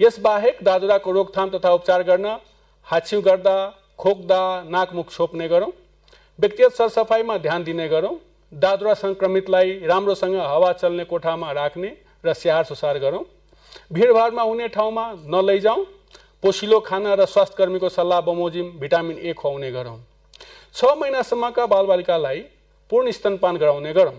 यसबाहेक 0.00 0.58
दादुराको 0.62 1.12
रोकथाम 1.12 1.50
तथा 1.50 1.72
उपचार 1.72 2.02
गर्न 2.02 2.26
हाछ्यु 2.86 3.20
गर्दा 3.22 3.54
खोक्दा 3.98 4.42
नाकमुख 4.68 5.10
छोप्ने 5.10 5.48
गरौँ 5.48 5.70
व्यक्तिगत 6.38 6.72
सरसफाइमा 6.74 7.36
ध्यान 7.38 7.64
दिने 7.64 7.88
गरौँ 7.88 8.14
दादुरा 8.52 8.94
सङ्क्रमितलाई 8.96 9.78
राम्रोसँग 9.86 10.36
हावा 10.42 10.72
चल्ने 10.74 11.04
कोठामा 11.06 11.52
राख्ने 11.54 11.94
र 12.26 12.32
स्याहार 12.34 12.64
सुसार 12.66 12.98
गरौँ 12.98 13.24
भिडभाडमा 13.92 14.42
हुने 14.42 14.68
ठाउँमा 14.74 15.06
नलैजाउँ 15.30 15.86
पोसिलो 16.42 16.78
खाना 16.80 17.14
र 17.14 17.24
स्वास्थ्य 17.26 17.54
कर्मीको 17.56 17.88
सल्लाह 17.90 18.20
बमोजिम 18.22 18.68
भिटामिन 18.80 19.16
ए 19.18 19.32
खुवाउने 19.32 19.70
गरौँ। 19.70 19.98
छ 20.74 20.84
महिनासम्मका 20.96 21.66
बालबालिकालाई 21.66 22.38
पूर्ण 22.90 23.10
स्तनपान 23.12 23.56
गराउने 23.56 23.92
गरौँ। 23.92 24.14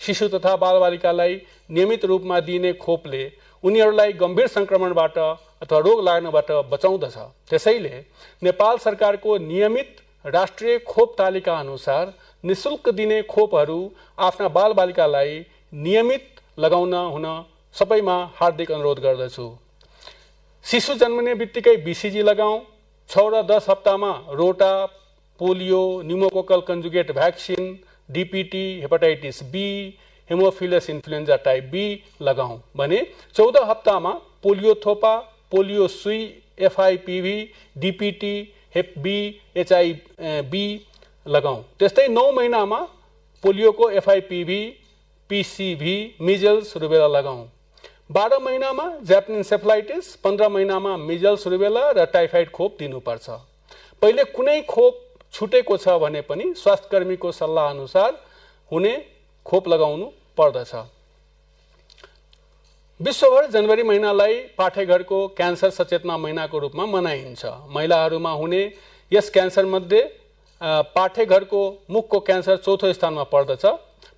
शिशु 0.00 0.28
तथा 0.28 0.54
बालबालिकालाई 0.56 1.34
नियमित 1.70 2.04
रूपमा 2.04 2.40
दिइने 2.40 2.72
खोपले 2.74 3.22
उनीहरूलाई 3.64 4.12
गम्भीर 4.14 4.46
सङ्क्रमणबाट 4.48 5.18
अथवा 5.18 5.78
रोग 5.78 6.02
लाग्नबाट 6.04 6.50
बचाउँदछ। 6.72 7.16
त्यसैले 7.50 7.94
नेपाल 8.42 8.78
सरकारको 8.78 9.36
नियमित 9.44 10.00
राष्ट्रिय 10.24 10.78
खोप 10.88 11.14
तालिका 11.18 11.58
अनुसार 11.58 12.12
निशुल्क 12.44 12.88
दिने 12.90 13.22
खोपहरू 13.28 13.80
आफ्ना 14.18 14.48
बालबालिकालाई 14.50 15.38
नियमित 15.72 16.40
लगाउन 16.58 16.94
हुन 16.94 17.26
सबैमा 17.74 18.16
हार्दिक 18.36 18.72
अनुरोध 18.72 18.98
गर्दछु। 19.00 19.46
शिशु 20.64 20.94
जन्मिने 20.94 21.34
बित्तिकै 21.34 21.76
बिसिजी 21.84 22.22
लगाऊ। 22.22 22.58
छ 23.10 23.22
र 23.28 23.42
दस 23.44 23.66
हप्तामा 23.68 24.10
rota 24.32 24.74
polio 25.40 25.80
pneumococcal 26.02 26.60
conjugate 26.68 27.10
vaccine 27.12 27.64
DPT 28.08 28.64
hepatitis 28.80 29.42
B 29.52 29.66
haemophilus 30.30 30.88
influenza 30.90 31.36
type 31.44 31.64
B 31.72 31.84
लगाऊ 32.22 32.58
भने 32.76 33.00
चौध 33.36 33.56
हप्तामा 33.70 34.12
पोलियो 34.42 34.74
थोपा 34.84 35.14
पोलियो 35.52 35.88
सुई 35.90 36.20
FIPV 36.60 37.36
DPT 37.78 38.34
hep 38.74 38.94
B 38.98 39.16
HI 39.56 39.92
B 40.48 40.64
लगाऊ। 41.26 41.62
त्यस्तै 41.78 42.06
नौ 42.10 42.30
महिनामा 42.32 42.80
पोलियोको 43.44 43.90
एफआइपिभी 43.92 44.62
पिसिभी 45.30 45.96
मिजल्स 46.20 46.76
रुबेला 46.76 47.06
लगाऊ। 47.08 47.44
बाह्र 48.12 48.38
महिनामा 48.38 48.84
ज्यापनिन 49.06 49.42
सेफलाइटिस 49.42 50.14
पन्ध्र 50.24 50.48
महिनामा 50.48 50.96
मिजल्स 50.98 51.46
रुबेला 51.46 51.84
र 51.92 52.04
टाइफाइड 52.12 52.50
खोप 52.50 52.76
दिनुपर्छ। 52.78 53.28
पहिले 54.02 54.24
कुनै 54.36 54.60
खोप 54.68 54.98
छुटेको 55.34 55.76
छ 55.76 55.88
भने 56.02 56.20
पनि 56.22 56.52
स्वास्थ्य 56.54 56.88
कर्मीको 56.90 57.32
सल्लाह 57.32 57.70
अनुसार 57.70 58.18
हुने 58.72 58.92
खोप 59.46 59.68
लगाउनु 59.68 60.06
पर्दछ। 60.38 60.74
विश्वभर 63.00 63.46
जनवरी 63.50 63.82
महिनालाई 63.82 64.38
पाठेघरको 64.58 65.26
क्यान्सर 65.36 65.70
सचेतना 65.72 66.16
महिनाको 66.18 66.58
रूपमा 66.58 66.86
मनाइन्छ। 66.88 67.44
महिलाहरूमा 67.68 68.32
हुने 68.32 68.62
यस 69.12 69.30
क्यान्सरमध्ये 69.30 70.02
पाठेघरको 70.94 71.62
मुखको 71.90 72.20
क्यान्सर 72.22 72.56
चौथो 72.58 72.92
स्थानमा 72.92 73.24
पर्दछ। 73.32 73.64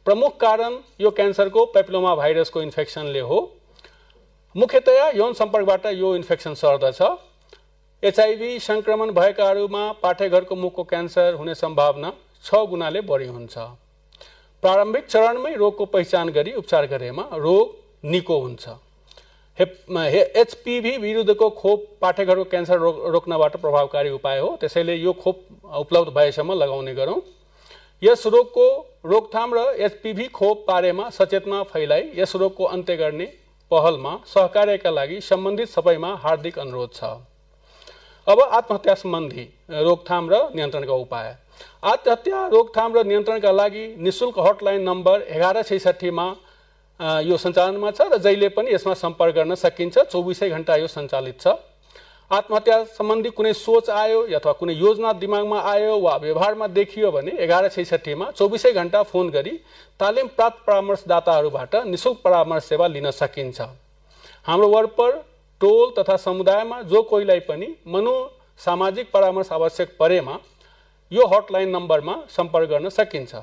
प्रमुख 0.07 0.41
कारण 0.41 0.79
यो 1.01 1.11
क्यान्सरको 1.13 1.65
पेप्लोमा 1.75 2.15
भाइरसको 2.17 2.63
इन्फेक्सनले 2.63 3.21
हो। 3.23 3.39
मुख्यतया 4.57 5.09
यौन 5.11 5.33
सम्पर्कबाट 5.35 5.87
यो 5.89 6.15
इन्फेक्सन 6.17 6.55
सर्दछ। 6.55 6.99
एचआइभी 8.03 8.59
सङ्क्रमण 8.61 9.11
भएकाहरूमा 9.13 9.81
पाठेघरको 10.03 10.55
मुखको 10.57 10.85
क्यान्सर 10.85 11.35
हुने 11.35 11.55
सम्भावना 11.55 12.13
छ 12.45 12.55
गुणाले 12.71 13.01
बढी 13.03 13.27
हुन्छ। 13.29 13.59
प्रारम्भिक 14.63 15.07
चरणमै 15.07 15.55
रोगको 15.57 15.85
पहिचान 15.87 16.29
गरी 16.31 16.53
उपचार 16.55 16.87
गरेमा 16.87 17.25
रोग 17.35 17.75
निको 18.05 18.39
हुन्छ। 18.41 18.69
एचपिभी 19.59 20.97
विरुद्धको 20.99 21.51
खोप 21.53 21.87
पाठेघरको 22.01 22.45
क्यान्सर 22.47 22.79
रोक 22.79 23.05
रोक्नबाट 23.13 23.57
प्रभावकारी 23.59 24.11
उपाय 24.13 24.39
हो। 24.39 24.57
त्यसैले 24.61 24.95
यो 24.95 25.13
खोप 25.15 25.47
उपलब्ध 25.83 26.15
भएसम्म 26.15 26.53
लगाउने 26.55 26.95
गरौँ। 26.95 27.21
यस 28.03 28.27
रोगको 28.29 28.67
रोकथाम 29.07 29.55
र 29.55 29.71
एचपिभी 29.81 30.27
खोप 30.31 30.65
बारेमा 30.69 31.11
सचेतना 31.13 31.63
फैलाई 31.65 32.11
यस 32.17 32.37
रोगको 32.37 32.65
अन्त्य 32.67 32.97
गर्ने 32.97 33.33
पहलमा 33.71 34.13
सहकार्यका 34.27 34.91
लागि 34.91 35.21
सम्बन्धित 35.23 35.69
सबैमा 35.69 36.11
हार्दिक 36.23 36.59
अनुरोध 36.59 36.91
छ। 36.95 37.05
अब 38.27 38.41
आत्महत्या 38.41 38.95
सम्बन्धी 38.95 39.45
रोकथाम 39.85 40.29
र 40.31 40.35
नियन्त्रणका 40.55 40.95
उपाय। 40.95 41.37
आत्महत्या 41.85 42.47
रोकथाम 42.49 42.97
र 42.97 43.05
नियन्त्रणका 43.05 43.53
लागि 43.53 43.85
निशुल्क 43.99 44.39
हटलाइन 44.39 44.83
नम्बर 44.83 45.21
एघार 45.29 45.63
छैसठीमा 45.63 46.27
यो 47.23 47.37
सञ्चालनमा 47.37 47.91
छ 47.91 48.01
र 48.13 48.19
जहिले 48.19 48.49
पनि 48.57 48.73
यसमा 48.73 48.95
सम्पर्क 48.95 49.35
गर्न 49.35 49.55
सकिन्छ। 49.55 49.99
चौबिसै 50.09 50.49
घन्टा 50.51 50.77
यो 50.77 50.87
सञ्चालित 50.89 51.41
छ। 51.41 51.47
आत्महत्या 52.31 52.85
सम्बन्धी 52.89 53.31
कुनै 53.31 53.53
सोच 53.55 53.89
आयो 53.91 54.21
अथवा 54.37 54.53
कुनै 54.61 54.75
योजना 54.75 55.13
दिमागमा 55.21 55.59
आयो 55.71 55.97
वा 56.01 56.17
व्यवहारमा 56.17 56.67
देखियो 56.69 57.11
भने 57.11 57.33
एघार 57.45 57.69
छैसठीमा 57.69 58.31
चौबिसै 58.31 58.73
घन्टा 58.73 59.03
फोन 59.11 59.29
गरी 59.31 59.51
तालिम 60.01 60.27
प्राप्त 60.37 60.65
परामर्शदाताहरूबाट 60.67 61.75
निशुल्क 61.87 62.19
परामर्श 62.25 62.65
सेवा 62.65 62.87
लिन 62.89 63.11
सकिन्छ। 63.13 63.61
हाम्रो 64.47 64.69
वरपर 64.69 65.11
टोल 65.61 65.93
तथा 65.99 66.17
समुदायमा 66.19 66.81
जो 66.85 67.03
कोहीलाई 67.05 67.41
पनि 67.49 67.69
मनो 67.87 68.15
सामाजिक 68.61 69.11
परामर्श 69.13 69.53
आवश्यक 69.53 69.97
परेमा 69.99 70.39
यो 71.13 71.27
हटलाइन 71.27 71.69
नम्बरमा 71.71 72.15
सम्पर्क 72.31 72.69
गर्न 72.71 72.89
सकिन्छ। 72.91 73.35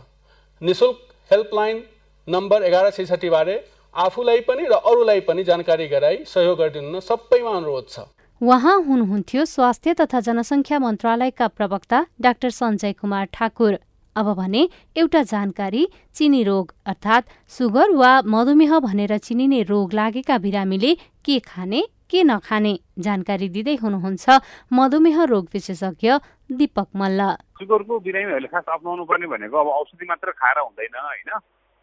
निशुल्क 0.61 0.97
हेल्पलाइन 1.31 1.83
नम्बर 2.27 2.63
एघार 2.63 2.89
छैसठीबारे 2.91 3.55
आफूलाई 3.95 4.41
पनि 4.49 4.65
र 4.65 4.81
अरूलाई 4.83 5.21
पनि 5.29 5.43
जानकारी 5.43 5.87
गराई 5.87 6.17
सहयोग 6.25 6.57
गरिदिनु 6.57 6.99
सबैमा 7.01 7.55
अनुरोध 7.57 7.87
छ। 7.89 7.99
उहाँ 8.41 8.77
हुनुहुन्थ्यो 8.81 9.43
स्वास्थ्य 9.45 9.93
तथा 9.93 10.19
जनसङ्ख्या 10.19 10.77
मन्त्रालयका 10.79 11.47
प्रवक्ता 11.47 11.97
डाक्टर 12.21 12.49
सञ्जय 12.49 12.93
कुमार 12.93 13.25
ठाकुर। 13.33 13.73
अब 14.15 14.27
भने 14.37 14.61
एउटा 14.97 15.21
जानकारी 15.23 15.85
चिनी 16.13 16.41
रोग 16.43 16.73
अर्थात् 16.85 17.29
सुगर 17.53 17.91
वा 17.93 18.11
मधुमेह 18.25 18.79
भनेर 18.79 19.17
चिनिने 19.19 19.61
रोग 19.63 19.93
लागेका 19.93 20.37
बिरामीले 20.37 20.93
के 21.25 21.37
खाने 21.39 21.81
के 22.09 22.23
नखाने 22.23 22.73
जानकारी 22.99 23.49
दिँदै 23.49 23.75
हुनुहुन्छ 23.75 24.39
मधुमेह 24.73 25.23
रोग 25.23 25.45
विशेषज्ञ 25.53 26.17
दीपक 26.49 26.89
मल्ल। 26.97 27.29
सुगरको 27.61 27.99
बिरामीहरूले 28.01 28.49
खास 28.49 28.65
अप्नाउनु 28.73 29.05
पर्ने 29.05 29.27
भनेको 29.29 29.57
अब 29.61 29.67
औषधि 29.69 30.05
मात्र 30.09 30.31
खाएर 30.33 30.59
हुँदैन 30.59 30.97
होइन? 30.97 31.29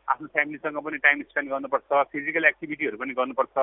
आफ्नो 0.08 0.26
फ्यामिलीसँग 0.26 0.82
पनि 0.82 0.98
टाइम 1.06 1.22
स्पेन्ड 1.22 1.50
गर्नुपर्छ 1.50 2.02
फिजिकल 2.12 2.44
एक्टिभिटीहरू 2.50 2.96
पनि 2.98 3.14
गर्नुपर्छ। 3.14 3.56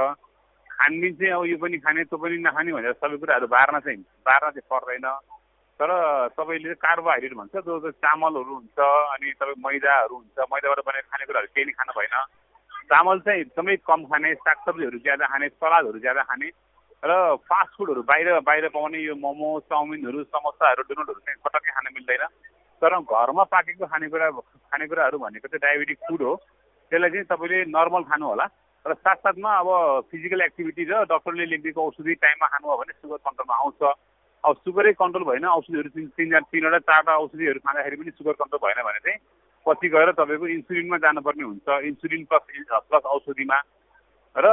खानपिन 0.76 1.14
चाहिँ 1.16 1.34
अब 1.34 1.46
यो 1.46 1.58
पनि 1.58 1.78
खाने 1.80 2.04
त्यो 2.06 2.18
पनि 2.20 2.38
नखाने 2.44 2.72
भनेर 2.76 2.94
सबै 3.00 3.18
कुराहरू 3.18 3.48
बार्न 3.48 3.80
चाहिँ 3.80 4.00
बार्न 4.28 4.50
चाहिँ 4.56 4.68
पर्दैन। 4.72 5.08
तर 5.80 5.92
तपाईँले 6.36 6.74
कार्बोहाइड्रेट 6.80 7.34
भन्छ 7.36 7.56
जो 7.56 7.80
चाहिँ 7.80 8.00
चामलहरू 8.04 8.54
हुन्छ 8.56 8.80
अनि 8.80 9.32
तपाईँ 9.40 9.60
मैदाहरू 9.66 10.16
हुन्छ 10.16 10.38
मैदाबाट 10.52 10.80
बनेर 10.88 11.04
खानेकुराहरू 11.12 11.48
केही 11.56 11.66
नै 11.66 11.74
खानु 11.80 11.94
भएन। 12.00 12.16
चामल 12.92 13.20
चाहिँ 13.26 13.40
एकदमै 13.42 13.76
कम 13.84 14.02
खाने 14.06 14.34
सागसब्जीहरू 14.46 14.98
ज्यादा 15.04 15.26
खाने 15.26 15.48
सलादहरू 15.50 16.00
ज्यादा 16.00 16.24
खाने 16.30 16.48
र 17.04 17.12
फास्ट 17.44 17.72
फुडहरू 17.78 18.02
बाहिर 18.10 18.28
बाहिर 18.48 18.68
पाउने 18.72 19.00
यो 19.00 19.16
मोमो 19.16 19.50
चाउमिनहरू 19.70 20.24
समोसाहरू 20.26 20.82
डोनटहरू 20.90 21.20
चाहिँ 21.20 21.40
पटक्कै 21.44 21.72
खान 21.72 21.88
मिल्दैन। 21.94 22.24
तर 22.82 22.94
घरमा 23.00 23.44
पाकेको 23.52 23.86
खानेकुरा 23.86 24.30
खानेकुराहरू 24.72 25.18
भनेको 25.20 25.48
चाहिँ 25.48 25.64
डायबेटिक 25.66 26.00
फुड 26.08 26.22
हो। 26.22 26.34
त्यसलाई 26.92 27.10
चाहिँ 27.10 27.30
तपाईँले 27.30 27.60
नर्मल 27.76 28.04
खानु 28.10 28.26
होला। 28.26 28.46
र 28.86 28.94
साथसाथमा 28.94 29.52
अब 29.58 29.70
फिजिकल 30.12 30.42
एक्टिभिटी 30.42 30.84
र 30.86 31.04
डक्टरले 31.10 31.46
लेखिदिएको 31.46 31.82
औषधि 31.86 32.14
टाइममा 32.22 32.48
खानु 32.48 32.70
हो 32.70 32.78
भने 32.78 32.94
सुगर 32.94 33.18
कन्ट्रोलमा 33.18 33.56
आउँछ। 33.56 33.82
अब 34.44 34.56
सुगरै 34.62 34.94
कन्ट्रोल 34.94 35.24
भएन 35.26 35.46
औषधिहरू 35.50 35.90
तिन 35.90 36.08
तिनजना 36.14 36.40
तिनवटा 36.54 36.80
चारवटा 36.86 37.14
औषधिहरू 37.18 37.60
खाँदाखेरि 37.66 37.96
पनि 37.98 38.12
सुगर 38.14 38.34
कन्ट्रोल 38.42 38.62
भएन 38.62 38.82
भने 38.86 39.00
चाहिँ 39.06 39.20
पछि 39.66 39.90
गएर 39.90 40.12
तपाईँको 40.22 40.48
इन्सुलिनमा 40.58 40.98
जानुपर्ने 41.02 41.44
हुन्छ। 41.44 41.68
इन्सुलिन 41.90 42.24
प्लस 42.30 42.46
प्लस 42.90 43.04
औषधिमा। 43.16 43.58
र 44.36 44.46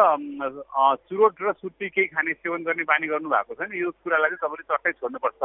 चुरोट 1.12 1.34
र 1.42 1.52
सुट्टी 1.52 1.88
केही 1.92 2.06
खाने 2.16 2.32
सेवन 2.32 2.64
गर्ने 2.64 2.84
बानी 2.88 3.06
गर्नु 3.12 3.28
भएको 3.28 3.54
छ 3.54 3.68
नि 3.68 3.80
यो 3.84 3.90
कुरालाई 4.00 4.30
चाहिँ 4.32 4.40
तपाईँले 4.48 4.64
चट्टै 4.72 4.92
छोड्नुपर्छ। 4.96 5.42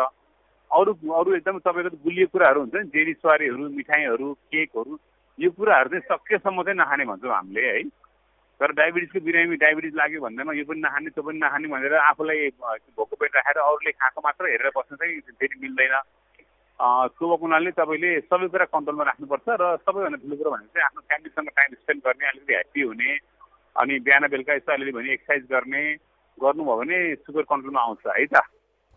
अरू 0.72 0.92
अरू 1.12 1.36
एकदम 1.36 1.60
तपाईँको 1.60 2.00
गुलियो 2.08 2.28
कुराहरू 2.32 2.60
हुन्छ 2.64 2.76
नि। 2.76 2.90
जेरी 2.96 3.14
सुवारीहरू 3.20 3.70
मिठाईहरू 3.76 4.28
केकहरू 4.48 4.94
यो 5.40 5.50
कुराहरू 5.52 5.90
चाहिँ 5.90 6.08
सकेसम्म 6.08 6.64
चाहिँ 6.64 6.80
नखाने 6.80 7.06
भन्छौँ 7.12 7.36
हामीले 7.36 7.68
है। 7.68 7.84
तर 8.60 8.72
डायबिटिजको 8.74 9.20
बिरामी 9.26 9.56
डायबिटिज 9.62 9.94
लाग्यो 9.96 10.22
भन्दैमा 10.22 10.54
यो 10.58 10.66
पनि 10.66 10.82
नखाने 10.82 11.10
त्यो 11.14 11.24
पनि 11.24 11.40
नखाने 11.40 11.68
भनेर 11.74 11.94
आफूलाई 11.94 12.50
भोको 12.98 13.16
पेट 13.22 13.36
राखेर 13.38 13.58
अरूले 13.62 13.92
खाएको 14.02 14.20
मात्र 14.26 14.44
हेरेर 14.52 14.72
बस्नु 14.78 14.98
चाहिँ 14.98 15.20
फेरि 15.40 15.56
मिल्दैन। 15.62 15.96
त्यो 16.78 17.26
भएको 17.30 17.46
हुनाले 17.46 17.72
तपाईँले 17.78 18.10
सबै 18.30 18.48
कुरा 18.54 18.66
कन्ट्रोलमा 18.74 19.04
राख्नुपर्छ 19.10 19.48
र 19.62 19.64
सबैभन्दा 19.86 20.18
ठुलो 20.22 20.36
कुरो 20.38 20.50
भनेको 20.54 20.74
चाहिँ 20.74 20.86
आफ्नो 20.90 21.02
फ्यामिलीसँग 21.06 21.50
टाइम 21.58 21.70
स्पेन्ड 21.82 22.02
गर्ने 22.06 22.26
अलिकति 22.30 22.54
ह्याप्पी 22.54 22.82
हुने 22.82 23.10
अनि 23.76 23.94
बिहान 24.06 24.24
बेलुका 24.34 24.54
यसो 24.58 24.72
अलिअलि 24.74 24.94
भने 24.98 25.14
एक्सर्साइज 25.14 25.44
गर्ने 25.54 25.84
गर्नुभयो 26.38 26.76
भने 26.82 26.98
सुगर 27.16 27.44
कन्ट्रोलमा 27.50 27.82
आउँछ 27.82 28.06
है 28.18 28.26
त? 28.26 28.42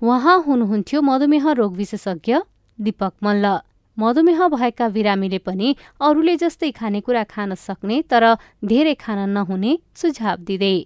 उहाँ 0.03 0.37
हुनुहुन्थ्यो 0.49 1.01
मधुमेह 1.03 1.44
रोग 1.61 1.73
विशेषज्ञ 1.77 2.35
दीपक 2.79 3.14
मल्ल। 3.25 3.46
मधुमेह 3.96 4.46
भएका 4.48 4.88
बिरामीले 4.88 5.38
पनि 5.38 5.74
अरूले 6.00 6.37
जस्तै 6.37 6.70
खानेकुरा 6.70 7.24
खान 7.24 7.55
सक्ने 7.55 8.00
तर 8.11 8.24
धेरै 8.64 8.94
खान 8.94 9.18
नहुने 9.31 9.72
सुझाव 9.94 10.37
दिँदै। 10.48 10.76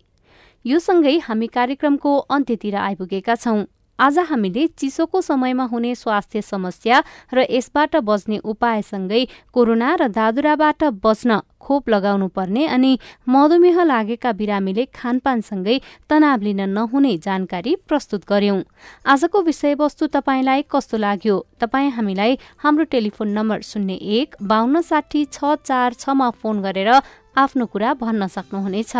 यो 0.65 0.79
सँगै 0.79 1.17
हामी 1.27 1.47
कार्यक्रमको 1.57 2.17
अन्त्यतिर 2.37 2.77
आइपुगेका 2.77 3.35
छौं। 3.35 3.65
आज 3.99 4.19
हामीले 4.21 4.67
चिसोको 4.79 5.21
समयमा 5.21 5.65
हुने 5.65 5.95
स्वास्थ्य 5.95 6.41
समस्या 6.43 7.03
र 7.35 7.47
यसबाट 7.51 7.97
बच्ने 8.03 8.39
उपायसँगै 8.45 9.23
कोरोना 9.55 9.95
र 9.95 10.09
दादुराबाट 10.11 10.85
बच्न 10.99 11.39
खोप 11.61 11.89
लगाउनु 11.89 12.29
पर्ने 12.29 12.67
अनि 12.67 12.99
मधुमेह 13.29 13.83
लागेका 13.85 14.33
बिरामीले 14.33 14.85
खानपानसँगै 14.95 15.81
तनाव 16.11 16.41
लिन 16.43 16.61
नहुने 16.69 17.17
जानकारी 17.19 17.75
प्रस्तुत 17.89 18.23
गर्यौं। 18.29 18.61
आजको 19.07 19.43
विषयवस्तु 19.43 20.07
तपाईँलाई 20.13 20.65
कस्तो 20.69 20.97
लाग्यो? 20.99 21.37
तपाईँ 21.61 21.91
हामीलाई 21.91 22.39
हाम्रो 22.59 22.85
टेलिफोन 22.91 23.29
नम्बर 23.31 23.61
शून्य 23.63 23.95
एक 24.19 24.37
बान्न 24.43 24.81
साठी 24.83 25.25
छ 25.33 25.55
चार 25.65 25.95
छमा 25.95 26.31
फोन 26.35 26.63
गरेर 26.63 26.91
आफ्नो 27.37 27.67
कुरा 27.67 27.93
भन्न 27.95 28.27
सक्नुहुनेछ। 28.27 28.93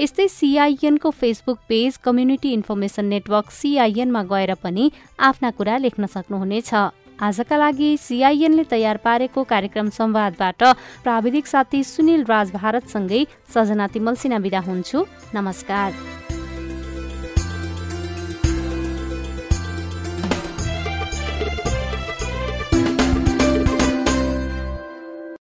यस्तै 0.00 0.28
सिआइएनको 0.28 1.10
Facebook 1.10 1.58
page 1.68 1.96
community 1.96 2.52
information 2.52 3.04
network 3.04 3.50
सिआइएनमा 3.50 4.22
गएर 4.22 4.54
पनि 4.54 4.90
आफ्ना 5.20 5.50
कुरा 5.50 5.76
लेख्न 5.76 6.06
सक्नुहुनेछ। 6.06 6.74
आजका 7.22 7.56
लागि 7.56 7.96
सिआइएनले 7.96 8.64
तयार 8.64 8.96
पारेको 8.96 9.44
कार्यक्रम 9.44 9.88
संवादबाट 9.90 10.62
प्राविधिक 11.04 11.46
साथी 11.46 11.82
सुनिल 11.84 12.24
राज 12.24 12.50
भारतसँगै 12.52 13.26
सजना 13.54 13.86
तिमल 13.86 14.14
सिना 14.14 14.36
विदा 14.38 14.60
हुन्छु। 14.60 15.06
नमस्कार। 15.34 16.31